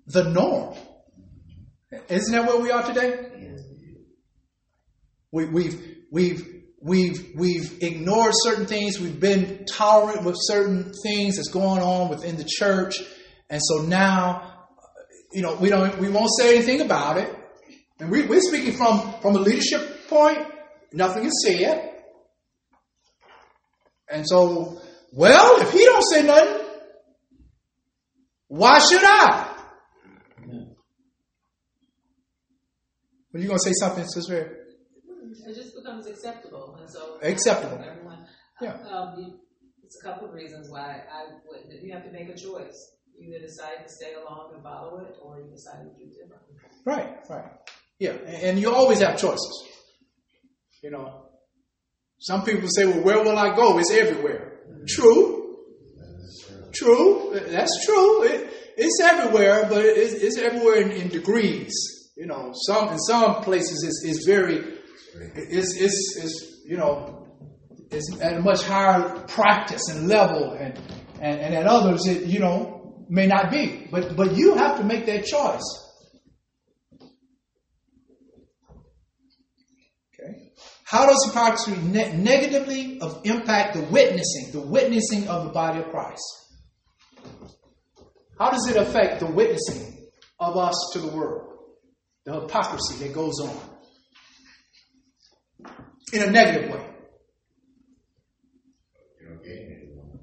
the 0.07 0.23
norm. 0.23 0.75
Isn't 2.09 2.31
that 2.33 2.47
where 2.47 2.59
we 2.59 2.71
are 2.71 2.83
today? 2.83 3.31
We, 5.31 5.45
we've 5.45 5.95
we've 6.11 6.55
we've 6.81 7.31
we've 7.35 7.77
ignored 7.81 8.33
certain 8.35 8.65
things. 8.65 8.99
We've 8.99 9.19
been 9.19 9.65
tolerant 9.65 10.23
with 10.23 10.35
certain 10.39 10.91
things 11.03 11.35
that's 11.35 11.49
going 11.49 11.81
on 11.81 12.09
within 12.09 12.37
the 12.37 12.45
church, 12.47 12.95
and 13.49 13.61
so 13.63 13.83
now, 13.83 14.65
you 15.33 15.41
know, 15.41 15.55
we 15.55 15.69
don't 15.69 15.97
we 15.99 16.09
won't 16.09 16.31
say 16.37 16.55
anything 16.55 16.81
about 16.81 17.17
it. 17.17 17.35
And 17.99 18.11
we, 18.11 18.25
we're 18.25 18.41
speaking 18.41 18.73
from 18.73 19.13
from 19.21 19.35
a 19.35 19.39
leadership 19.39 20.07
point. 20.07 20.39
Nothing 20.93 21.25
is 21.25 21.43
said, 21.45 21.91
and 24.09 24.25
so, 24.27 24.79
well, 25.11 25.61
if 25.61 25.71
he 25.71 25.83
don't 25.83 26.03
say 26.03 26.23
nothing, 26.23 26.65
why 28.47 28.79
should 28.79 29.03
I? 29.03 29.44
Were 33.35 33.41
you 33.41 33.47
gonna 33.49 33.59
say 33.59 33.73
something, 33.73 34.07
Sister? 34.07 34.65
It 35.45 35.55
just 35.55 35.75
becomes 35.75 36.07
acceptable, 36.07 36.77
and 36.79 36.89
so 36.89 37.19
Acceptable. 37.21 37.83
Everyone, 37.83 38.25
Yeah. 38.61 38.77
Um, 38.89 39.41
it's 39.83 39.99
a 40.01 40.05
couple 40.05 40.29
of 40.29 40.33
reasons 40.33 40.69
why 40.69 41.03
I 41.11 41.25
would. 41.45 41.83
You 41.83 41.91
have 41.91 42.05
to 42.05 42.11
make 42.13 42.29
a 42.29 42.33
choice. 42.33 42.93
You 43.13 43.27
either 43.27 43.45
decide 43.45 43.83
to 43.85 43.89
stay 43.89 44.13
along 44.13 44.53
and 44.53 44.63
follow 44.63 44.99
it, 44.99 45.17
or 45.21 45.41
you 45.41 45.51
decide 45.51 45.83
to 45.83 45.89
do 46.01 46.09
differently. 46.11 46.55
Right, 46.85 47.17
right. 47.29 47.51
Yeah, 47.99 48.13
and 48.13 48.57
you 48.57 48.73
always 48.73 49.01
have 49.01 49.19
choices. 49.19 49.67
You 50.81 50.91
know, 50.91 51.25
some 52.19 52.45
people 52.45 52.69
say, 52.69 52.85
well, 52.85 53.01
where 53.01 53.21
will 53.21 53.37
I 53.37 53.53
go? 53.53 53.79
It's 53.79 53.91
everywhere. 53.91 54.61
True. 54.87 55.57
True. 56.71 57.37
That's 57.49 57.85
true. 57.85 58.23
It, 58.23 58.49
it's 58.77 59.01
everywhere, 59.01 59.65
but 59.67 59.83
it's, 59.83 60.13
it's 60.13 60.37
everywhere 60.37 60.77
in, 60.77 60.91
in 60.91 61.09
degrees. 61.09 61.73
You 62.15 62.27
know, 62.27 62.53
some 62.53 62.89
in 62.89 62.99
some 62.99 63.43
places 63.43 63.83
it's, 63.83 64.03
it's 64.05 64.25
very, 64.25 64.79
it's, 65.35 65.75
it's, 65.75 66.17
it's, 66.23 66.61
you 66.65 66.77
know, 66.77 67.27
it's 67.91 68.19
at 68.21 68.37
a 68.37 68.39
much 68.39 68.63
higher 68.63 69.19
practice 69.27 69.89
and 69.89 70.07
level, 70.07 70.53
and, 70.53 70.77
and, 71.19 71.39
and 71.39 71.53
at 71.53 71.65
others 71.65 72.07
it, 72.07 72.23
you 72.23 72.39
know, 72.39 73.05
may 73.09 73.27
not 73.27 73.51
be. 73.51 73.87
But, 73.91 74.15
but 74.15 74.35
you 74.37 74.55
have 74.55 74.77
to 74.77 74.83
make 74.85 75.05
that 75.07 75.25
choice. 75.25 75.63
Okay. 80.13 80.51
How 80.85 81.05
does 81.05 81.25
hypocrisy 81.25 81.75
ne- 81.81 82.15
negatively 82.15 82.99
of 83.01 83.21
impact 83.25 83.75
the 83.75 83.81
witnessing, 83.81 84.51
the 84.53 84.61
witnessing 84.61 85.27
of 85.27 85.43
the 85.43 85.51
body 85.51 85.79
of 85.79 85.89
Christ? 85.89 86.23
How 88.39 88.51
does 88.51 88.67
it 88.69 88.77
affect 88.77 89.19
the 89.19 89.27
witnessing 89.27 90.07
of 90.39 90.55
us 90.55 90.91
to 90.93 90.99
the 90.99 91.09
world? 91.09 91.54
The 92.25 92.41
hypocrisy 92.41 93.05
that 93.05 93.13
goes 93.13 93.39
on 93.39 93.55
in 96.11 96.23
a 96.23 96.31
negative 96.31 96.71
way. 96.71 96.85
You 99.21 99.27
don't 99.27 99.43
gain 99.43 99.81
anyone. 99.81 100.19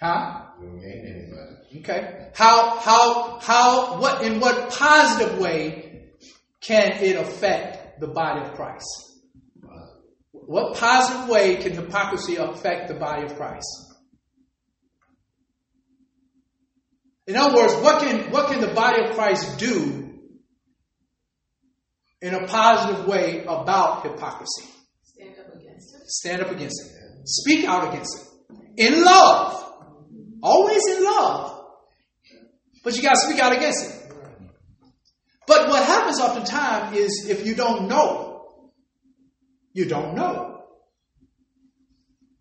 Huh? 0.00 0.46
You 0.60 0.66
don't 0.66 0.80
gain 0.80 1.06
anybody. 1.06 1.80
Okay. 1.80 2.30
How 2.34 2.78
how 2.78 3.38
how 3.40 4.00
what 4.00 4.22
in 4.22 4.40
what 4.40 4.70
positive 4.70 5.38
way 5.38 6.10
can 6.60 7.02
it 7.02 7.16
affect 7.16 8.00
the 8.00 8.08
body 8.08 8.40
of 8.40 8.54
Christ? 8.54 9.12
What 10.32 10.76
positive 10.76 11.28
way 11.28 11.56
can 11.56 11.72
hypocrisy 11.72 12.36
affect 12.36 12.88
the 12.88 12.94
body 12.94 13.24
of 13.24 13.36
Christ? 13.36 13.94
In 17.26 17.36
other 17.36 17.54
words, 17.56 17.74
what 17.74 18.02
can 18.02 18.30
what 18.30 18.50
can 18.50 18.60
the 18.60 18.74
body 18.74 19.04
of 19.04 19.14
Christ 19.14 19.58
do 19.58 20.03
in 22.24 22.32
a 22.32 22.46
positive 22.46 23.06
way 23.06 23.42
about 23.42 24.02
hypocrisy? 24.02 24.64
Stand 25.02 25.38
up 25.38 25.54
against 25.54 25.94
it. 25.94 26.08
Stand 26.08 26.42
up 26.42 26.50
against 26.50 26.86
it. 26.86 26.92
Speak 27.26 27.66
out 27.66 27.92
against 27.92 28.16
it. 28.16 28.56
In 28.78 29.04
love. 29.04 29.72
Always 30.42 30.86
in 30.86 31.04
love. 31.04 31.66
But 32.82 32.96
you 32.96 33.02
got 33.02 33.16
to 33.16 33.20
speak 33.20 33.40
out 33.40 33.54
against 33.54 33.84
it. 33.84 34.12
But 35.46 35.68
what 35.68 35.84
happens 35.84 36.18
oftentimes 36.18 36.96
is 36.96 37.26
if 37.28 37.46
you 37.46 37.54
don't 37.54 37.88
know, 37.88 38.62
you 39.74 39.84
don't 39.84 40.14
know. 40.14 40.62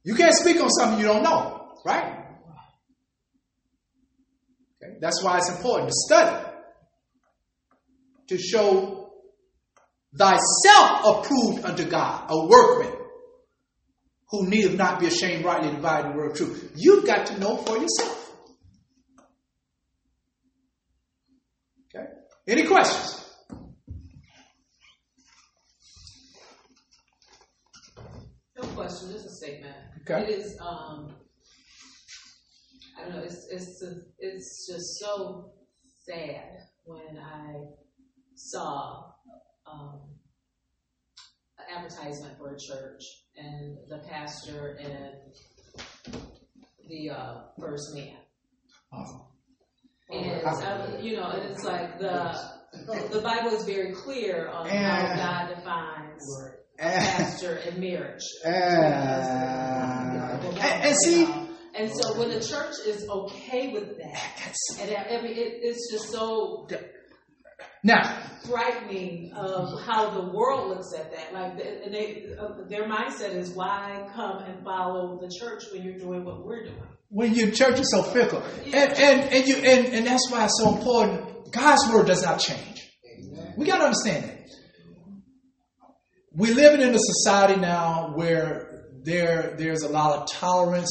You 0.05 0.15
can't 0.15 0.33
speak 0.33 0.61
on 0.61 0.69
something 0.69 0.99
you 0.99 1.07
don't 1.07 1.23
know, 1.23 1.67
right? 1.85 2.25
Okay? 4.81 4.93
That's 5.01 5.21
why 5.21 5.39
it's 5.39 5.49
important 5.49 5.89
to 5.89 5.93
study, 5.93 6.45
to 8.29 8.37
show 8.37 9.02
thyself 10.15 11.01
approved 11.05 11.65
unto 11.65 11.85
God, 11.85 12.25
a 12.29 12.47
workman 12.47 12.93
who 14.29 14.47
needeth 14.47 14.75
not 14.75 14.99
be 14.99 15.07
ashamed, 15.07 15.45
rightly 15.45 15.71
dividing 15.71 16.11
the 16.11 16.17
word 16.17 16.31
of 16.31 16.37
truth. 16.37 16.71
You've 16.75 17.05
got 17.05 17.27
to 17.27 17.39
know 17.39 17.57
for 17.57 17.77
yourself. 17.77 18.35
Okay? 21.95 22.05
Any 22.47 22.65
questions? 22.65 23.19
No 28.55 28.67
question, 28.75 29.11
just 29.11 29.25
a 29.25 29.29
statement. 29.29 29.75
Okay. 30.01 30.23
It 30.23 30.29
is, 30.29 30.57
um, 30.59 31.15
I 32.97 33.03
don't 33.03 33.13
know, 33.13 33.23
it's, 33.23 33.47
it's, 33.51 33.83
it's 34.17 34.67
just 34.71 34.99
so 34.99 35.53
sad 36.05 36.57
when 36.83 37.17
I 37.17 37.53
saw, 38.35 39.12
um, 39.71 39.99
an 41.57 41.65
advertisement 41.77 42.37
for 42.37 42.53
a 42.53 42.59
church 42.59 43.01
and 43.37 43.77
the 43.89 43.99
pastor 44.09 44.77
and 44.79 45.15
the, 46.89 47.09
uh, 47.09 47.35
first 47.59 47.95
man. 47.95 48.17
And, 50.09 50.43
um, 50.45 50.99
you 51.01 51.15
know, 51.15 51.29
and 51.29 51.49
it's 51.51 51.63
like 51.63 51.97
the, 51.99 52.37
the 53.11 53.21
Bible 53.21 53.51
is 53.51 53.63
very 53.65 53.93
clear 53.93 54.49
on 54.49 54.67
how 54.67 55.15
God 55.15 55.55
defines 55.55 56.21
And, 56.77 57.05
pastor 57.05 57.55
and 57.67 57.77
marriage. 57.79 58.21
and, 58.45 58.93
and 60.59 60.95
see, 60.97 61.25
And 61.75 61.91
so 61.91 62.19
when 62.19 62.29
the 62.29 62.39
church 62.39 62.75
is 62.85 63.07
okay 63.09 63.73
with 63.73 63.97
that, 63.97 64.53
and 64.79 64.95
I 64.95 65.21
mean, 65.21 65.31
it, 65.31 65.59
it's 65.61 65.91
just 65.91 66.11
so 66.11 66.67
now, 67.83 68.17
frightening 68.47 69.31
of 69.33 69.81
how 69.85 70.09
the 70.09 70.31
world 70.31 70.69
looks 70.69 70.93
at 70.97 71.11
that. 71.11 71.33
Like, 71.33 71.57
they- 71.57 71.81
and 71.85 71.93
they, 71.93 72.35
uh, 72.39 72.67
their 72.69 72.87
mindset 72.87 73.35
is, 73.35 73.49
why 73.51 74.07
come 74.15 74.39
and 74.43 74.63
follow 74.63 75.19
the 75.19 75.29
church 75.39 75.63
when 75.71 75.83
you're 75.83 75.97
doing 75.99 76.23
what 76.25 76.45
we're 76.45 76.63
doing? 76.63 76.75
when 77.09 77.35
your 77.35 77.51
church 77.51 77.79
is 77.79 77.91
so 77.91 78.01
fickle, 78.01 78.41
and 78.65 78.75
and 78.75 79.21
and 79.31 79.47
you 79.47 79.55
and, 79.57 79.85
and 79.93 80.07
that's 80.07 80.31
why 80.31 80.45
it's 80.45 80.57
so 80.59 80.75
important. 80.75 81.51
God's 81.51 81.87
word 81.93 82.07
does 82.07 82.23
not 82.23 82.39
change. 82.39 82.89
We 83.55 83.67
got 83.67 83.77
to 83.77 83.83
understand 83.83 84.23
that. 84.25 84.39
We're 86.31 86.55
living 86.55 86.81
in 86.81 86.95
a 86.95 86.99
society 86.99 87.59
now 87.61 88.13
where 88.15 88.87
there 89.03 89.53
there's 89.59 89.83
a 89.83 89.89
lot 89.89 90.17
of 90.21 90.31
tolerance 90.31 90.89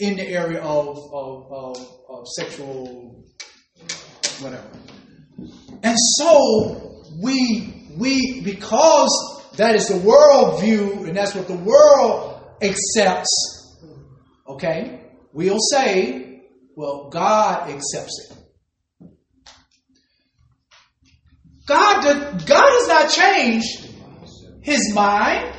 in 0.00 0.16
the 0.16 0.26
area 0.26 0.60
of 0.60 0.98
of, 1.12 1.52
of, 1.52 1.76
of 2.08 2.26
sexual 2.36 3.22
whatever, 4.40 4.66
and 5.86 5.96
so 6.16 7.04
we 7.22 7.86
we 7.96 8.40
because 8.40 9.08
that 9.56 9.76
is 9.76 9.86
the 9.86 9.98
world 9.98 10.60
view 10.60 11.04
and 11.04 11.16
that's 11.16 11.32
what 11.32 11.46
the 11.46 11.54
world 11.54 12.42
accepts. 12.60 13.30
Okay, 14.48 15.00
we'll 15.32 15.60
say, 15.60 16.42
well, 16.74 17.08
God 17.08 17.70
accepts 17.70 18.30
it. 18.30 19.08
God, 21.66 22.02
did, 22.02 22.46
God 22.46 22.64
has 22.64 22.88
not 22.88 23.10
changed 23.10 23.88
his 24.62 24.92
mind 24.92 25.54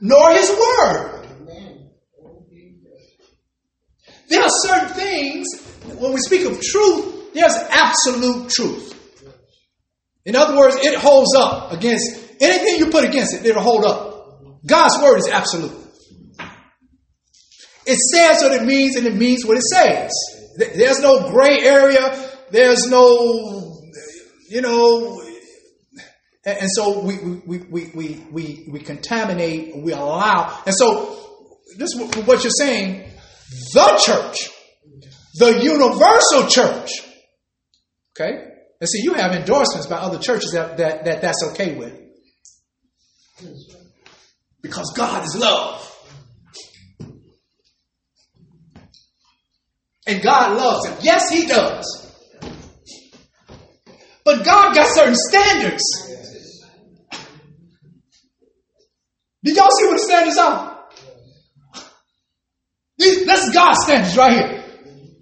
nor 0.00 0.32
his 0.32 0.48
word. 0.48 1.28
There 4.28 4.42
are 4.42 4.50
certain 4.62 4.94
things, 4.94 5.46
when 5.98 6.12
we 6.12 6.20
speak 6.20 6.46
of 6.46 6.60
truth, 6.60 7.15
there's 7.36 7.54
absolute 7.70 8.50
truth. 8.50 8.92
In 10.24 10.34
other 10.34 10.56
words, 10.56 10.76
it 10.76 10.98
holds 10.98 11.34
up 11.36 11.72
against 11.72 12.18
anything 12.40 12.78
you 12.78 12.90
put 12.90 13.04
against 13.04 13.34
it, 13.34 13.46
it'll 13.46 13.62
hold 13.62 13.84
up. 13.84 14.16
God's 14.66 15.00
word 15.02 15.18
is 15.18 15.28
absolute. 15.28 15.86
It 17.86 17.98
says 17.98 18.42
what 18.42 18.52
it 18.52 18.64
means 18.64 18.96
and 18.96 19.06
it 19.06 19.14
means 19.14 19.46
what 19.46 19.56
it 19.56 19.62
says. 19.62 20.10
There's 20.58 20.98
no 21.00 21.30
gray 21.30 21.60
area. 21.60 22.18
There's 22.50 22.86
no, 22.86 23.80
you 24.48 24.60
know, 24.60 25.22
and, 26.44 26.70
so 26.70 27.00
we, 27.00 27.18
we, 27.18 27.58
we, 27.58 27.90
we, 27.94 28.26
we, 28.30 28.68
we 28.70 28.80
contaminate, 28.80 29.76
we 29.76 29.92
allow. 29.92 30.62
And 30.64 30.74
so 30.74 31.16
this 31.76 31.92
is 31.94 32.24
what 32.24 32.42
you're 32.42 32.50
saying, 32.50 33.10
the 33.74 34.02
church, 34.04 34.50
the 35.38 35.62
universal 35.62 36.48
church. 36.48 36.90
Okay? 38.18 38.48
And 38.80 38.88
see, 38.88 39.02
you 39.02 39.14
have 39.14 39.32
endorsements 39.32 39.86
by 39.86 39.96
other 39.96 40.18
churches 40.18 40.52
that, 40.52 40.76
that, 40.78 41.04
that 41.04 41.22
that's 41.22 41.42
okay 41.52 41.76
with. 41.76 41.98
Because 44.62 44.92
God 44.96 45.24
is 45.24 45.36
love. 45.36 45.82
And 50.06 50.22
God 50.22 50.56
loves 50.56 50.86
him. 50.86 50.96
Yes, 51.02 51.30
he 51.30 51.46
does. 51.46 52.02
But 54.24 54.44
God 54.44 54.74
got 54.74 54.86
certain 54.94 55.14
standards. 55.14 55.82
Did 59.44 59.56
y'all 59.56 59.70
see 59.70 59.86
what 59.86 59.92
the 59.92 59.98
standards 59.98 60.38
are? 60.38 60.76
This 62.98 63.46
is 63.46 63.54
God's 63.54 63.82
standards 63.82 64.16
right 64.16 64.32
here. 64.32 64.64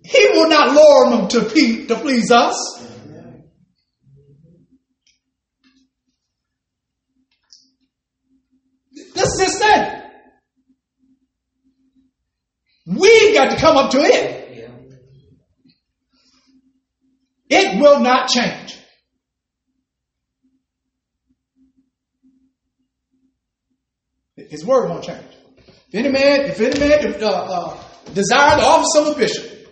He 0.05 0.29
will 0.33 0.49
not 0.49 0.75
lower 0.75 1.11
them 1.17 1.29
to 1.29 1.97
please 1.97 2.31
us. 2.31 2.85
This 9.15 9.29
is 9.29 9.41
his 9.41 9.57
standard. 9.57 10.03
We've 12.87 13.35
got 13.35 13.51
to 13.51 13.54
come 13.65 13.77
up 13.79 13.91
to 13.91 13.99
it. 13.99 14.45
It 17.49 17.81
will 17.81 18.01
not 18.01 18.29
change. 18.29 18.79
His 24.37 24.65
word 24.65 24.91
won't 24.91 25.05
change. 25.05 25.25
If 25.89 25.95
any 25.95 26.09
man, 26.11 26.41
if 26.41 26.61
any 26.61 26.79
man 26.79 27.23
uh, 27.23 27.27
uh, 27.27 27.83
desire 28.13 28.57
the 28.57 28.65
office 28.65 28.97
of 28.97 29.17
a 29.17 29.19
bishop, 29.19 29.69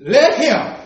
let 0.00 0.36
him 0.36 0.76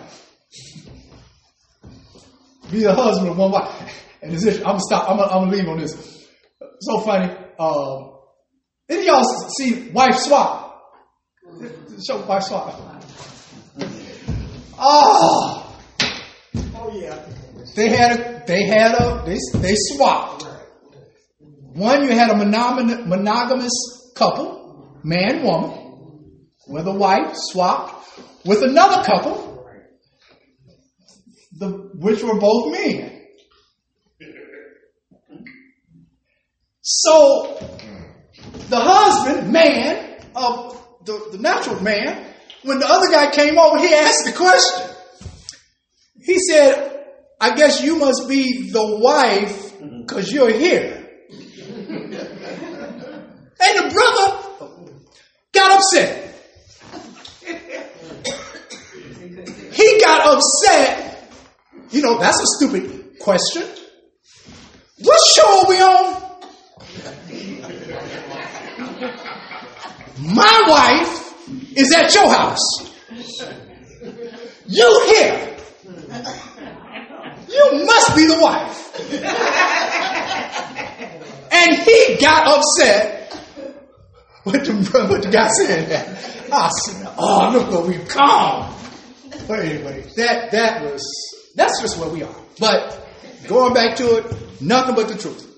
be 2.70 2.81
the 2.81 2.95
husband 2.95 3.31
of 3.31 3.39
one 3.39 3.51
wife. 3.51 4.05
And 4.20 4.33
this, 4.33 4.59
I'm 4.59 4.64
gonna 4.64 4.81
stop. 4.81 5.09
I'm 5.09 5.16
gonna, 5.16 5.33
I'm 5.33 5.45
gonna 5.45 5.57
leave 5.57 5.68
on 5.68 5.79
this. 5.79 6.29
So 6.81 7.01
funny. 7.01 7.35
Um, 7.59 8.18
any 8.89 9.07
y'all 9.07 9.25
see 9.57 9.91
wife 9.91 10.16
swap? 10.16 10.62
Show 12.01 12.24
wife 12.26 12.43
swap. 12.45 12.74
Oh, 14.78 15.76
oh 16.74 16.99
yeah. 16.99 17.24
They 17.76 17.88
had 17.88 18.18
a, 18.18 18.45
they 18.47 18.64
had 18.66 18.95
a, 18.95 19.22
they, 19.24 19.38
they 19.61 19.74
swapped. 19.76 20.47
One, 21.74 22.03
you 22.05 22.12
had 22.12 22.30
a 22.30 22.34
monog- 22.34 23.07
monogamous 23.07 24.12
couple, 24.14 25.01
man, 25.05 25.43
woman, 25.43 26.49
with 26.68 26.86
a 26.86 26.93
wife 26.93 27.32
swapped 27.34 28.03
with 28.45 28.62
another 28.62 29.05
couple, 29.05 29.66
the, 31.59 31.68
which 31.95 32.22
were 32.22 32.38
both 32.38 32.72
men. 32.72 33.20
So, 36.80 37.59
the 38.68 38.80
husband, 38.80 39.53
man, 39.53 40.20
of 40.34 40.82
the, 41.05 41.28
the 41.32 41.38
natural 41.38 41.82
man, 41.82 42.24
when 42.62 42.78
the 42.78 42.86
other 42.86 43.11
guy 43.11 43.30
came 43.30 43.59
over, 43.59 43.78
he 43.78 43.92
asked 43.92 44.24
the 44.24 44.32
question. 44.32 44.88
He 46.20 46.38
said, 46.38 47.05
I 47.40 47.57
guess 47.57 47.82
you 47.82 47.96
must 47.96 48.28
be 48.28 48.70
the 48.70 48.98
wife 48.98 49.72
because 49.80 50.30
you're 50.32 50.53
here. 50.53 51.09
and 51.30 52.12
the 53.78 53.90
brother 53.92 54.38
got 55.53 55.78
upset. 55.78 56.28
he 59.72 60.00
got 60.00 60.36
upset. 60.36 61.09
You 61.90 62.03
know, 62.03 62.18
that's 62.18 62.40
a 62.40 62.46
stupid 62.57 63.18
question. 63.18 63.64
What 64.98 65.18
show 65.34 65.62
are 65.62 65.68
we 65.68 65.80
on? 65.80 66.22
My 70.25 70.64
wife 70.68 71.77
is 71.77 71.93
at 71.95 72.14
your 72.14 72.29
house. 72.31 72.61
You 74.66 75.03
here. 75.07 75.57
You 77.49 77.85
must 77.85 78.16
be 78.16 78.27
the 78.27 78.39
wife. 78.41 79.12
and 81.53 81.77
he 81.83 82.16
got 82.20 82.47
upset 82.47 83.37
with 84.45 84.64
the, 84.64 85.09
with 85.11 85.23
the 85.25 85.31
guy 85.31 85.49
saying 85.49 85.89
that. 85.89 86.09
I 86.53 86.68
said, 86.68 87.14
oh, 87.18 87.51
look 87.53 87.70
what 87.70 87.87
we've 87.87 88.07
come. 88.09 88.75
But 89.49 89.61
anyway, 89.61 90.05
that, 90.16 90.53
that 90.53 90.83
was, 90.83 91.03
that's 91.57 91.81
just 91.81 91.99
where 91.99 92.09
we 92.09 92.23
are. 92.23 92.35
But 92.59 93.07
going 93.49 93.75
back 93.75 93.97
to 93.97 94.18
it, 94.18 94.61
nothing 94.61 94.95
but 94.95 95.09
the 95.09 95.16
truth. 95.16 95.49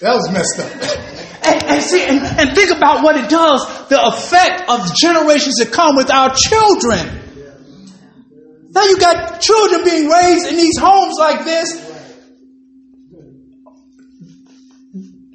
That 0.00 0.14
was 0.14 0.30
messed 0.32 0.58
up. 0.58 1.18
And, 1.44 1.62
and 1.64 1.82
see, 1.82 2.04
and, 2.06 2.20
and 2.20 2.54
think 2.54 2.70
about 2.70 3.02
what 3.02 3.16
it 3.16 3.28
does, 3.28 3.88
the 3.88 4.00
effect 4.00 4.68
of 4.68 4.94
generations 4.94 5.56
that 5.56 5.72
come 5.72 5.96
with 5.96 6.10
our 6.10 6.32
children. 6.34 7.20
Now 8.70 8.84
you 8.84 8.98
got 8.98 9.40
children 9.40 9.84
being 9.84 10.08
raised 10.08 10.46
in 10.46 10.56
these 10.56 10.78
homes 10.78 11.16
like 11.18 11.44
this. 11.44 11.90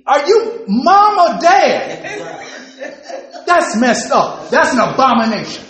Are 0.07 0.25
you 0.25 0.63
mom 0.67 1.19
or 1.19 1.41
dad? 1.41 2.03
That's 3.45 3.75
messed 3.75 4.11
up. 4.11 4.49
That's 4.49 4.73
an 4.73 4.79
abomination. 4.79 5.63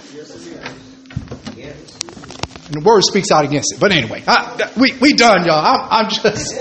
And 2.68 2.76
the 2.76 2.82
word 2.84 3.04
speaks 3.04 3.32
out 3.32 3.46
against 3.46 3.74
it. 3.74 3.80
But 3.80 3.92
anyway, 3.92 4.24
I, 4.28 4.72
we 4.78 4.94
we 5.00 5.14
done, 5.14 5.46
y'all. 5.46 5.66
I'm, 5.66 5.88
I'm 5.90 6.10
just, 6.10 6.54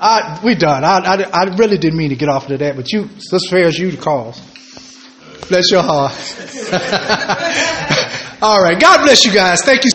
I, 0.00 0.40
we 0.44 0.54
done. 0.54 0.84
I, 0.84 0.98
I, 0.98 1.22
I 1.32 1.44
really 1.56 1.78
didn't 1.78 1.98
mean 1.98 2.10
to 2.10 2.16
get 2.16 2.28
off 2.28 2.44
into 2.44 2.58
that, 2.58 2.76
but 2.76 2.92
you, 2.92 3.08
it's 3.16 3.32
as 3.32 3.46
fair 3.48 3.66
as 3.66 3.78
you 3.78 3.90
the 3.90 3.96
cause. 3.96 4.40
Bless 5.48 5.70
your 5.70 5.82
heart. 5.82 6.12
All 8.42 8.62
right. 8.62 8.78
God 8.78 9.04
bless 9.04 9.24
you 9.24 9.32
guys. 9.32 9.62
Thank 9.62 9.84
you. 9.84 9.90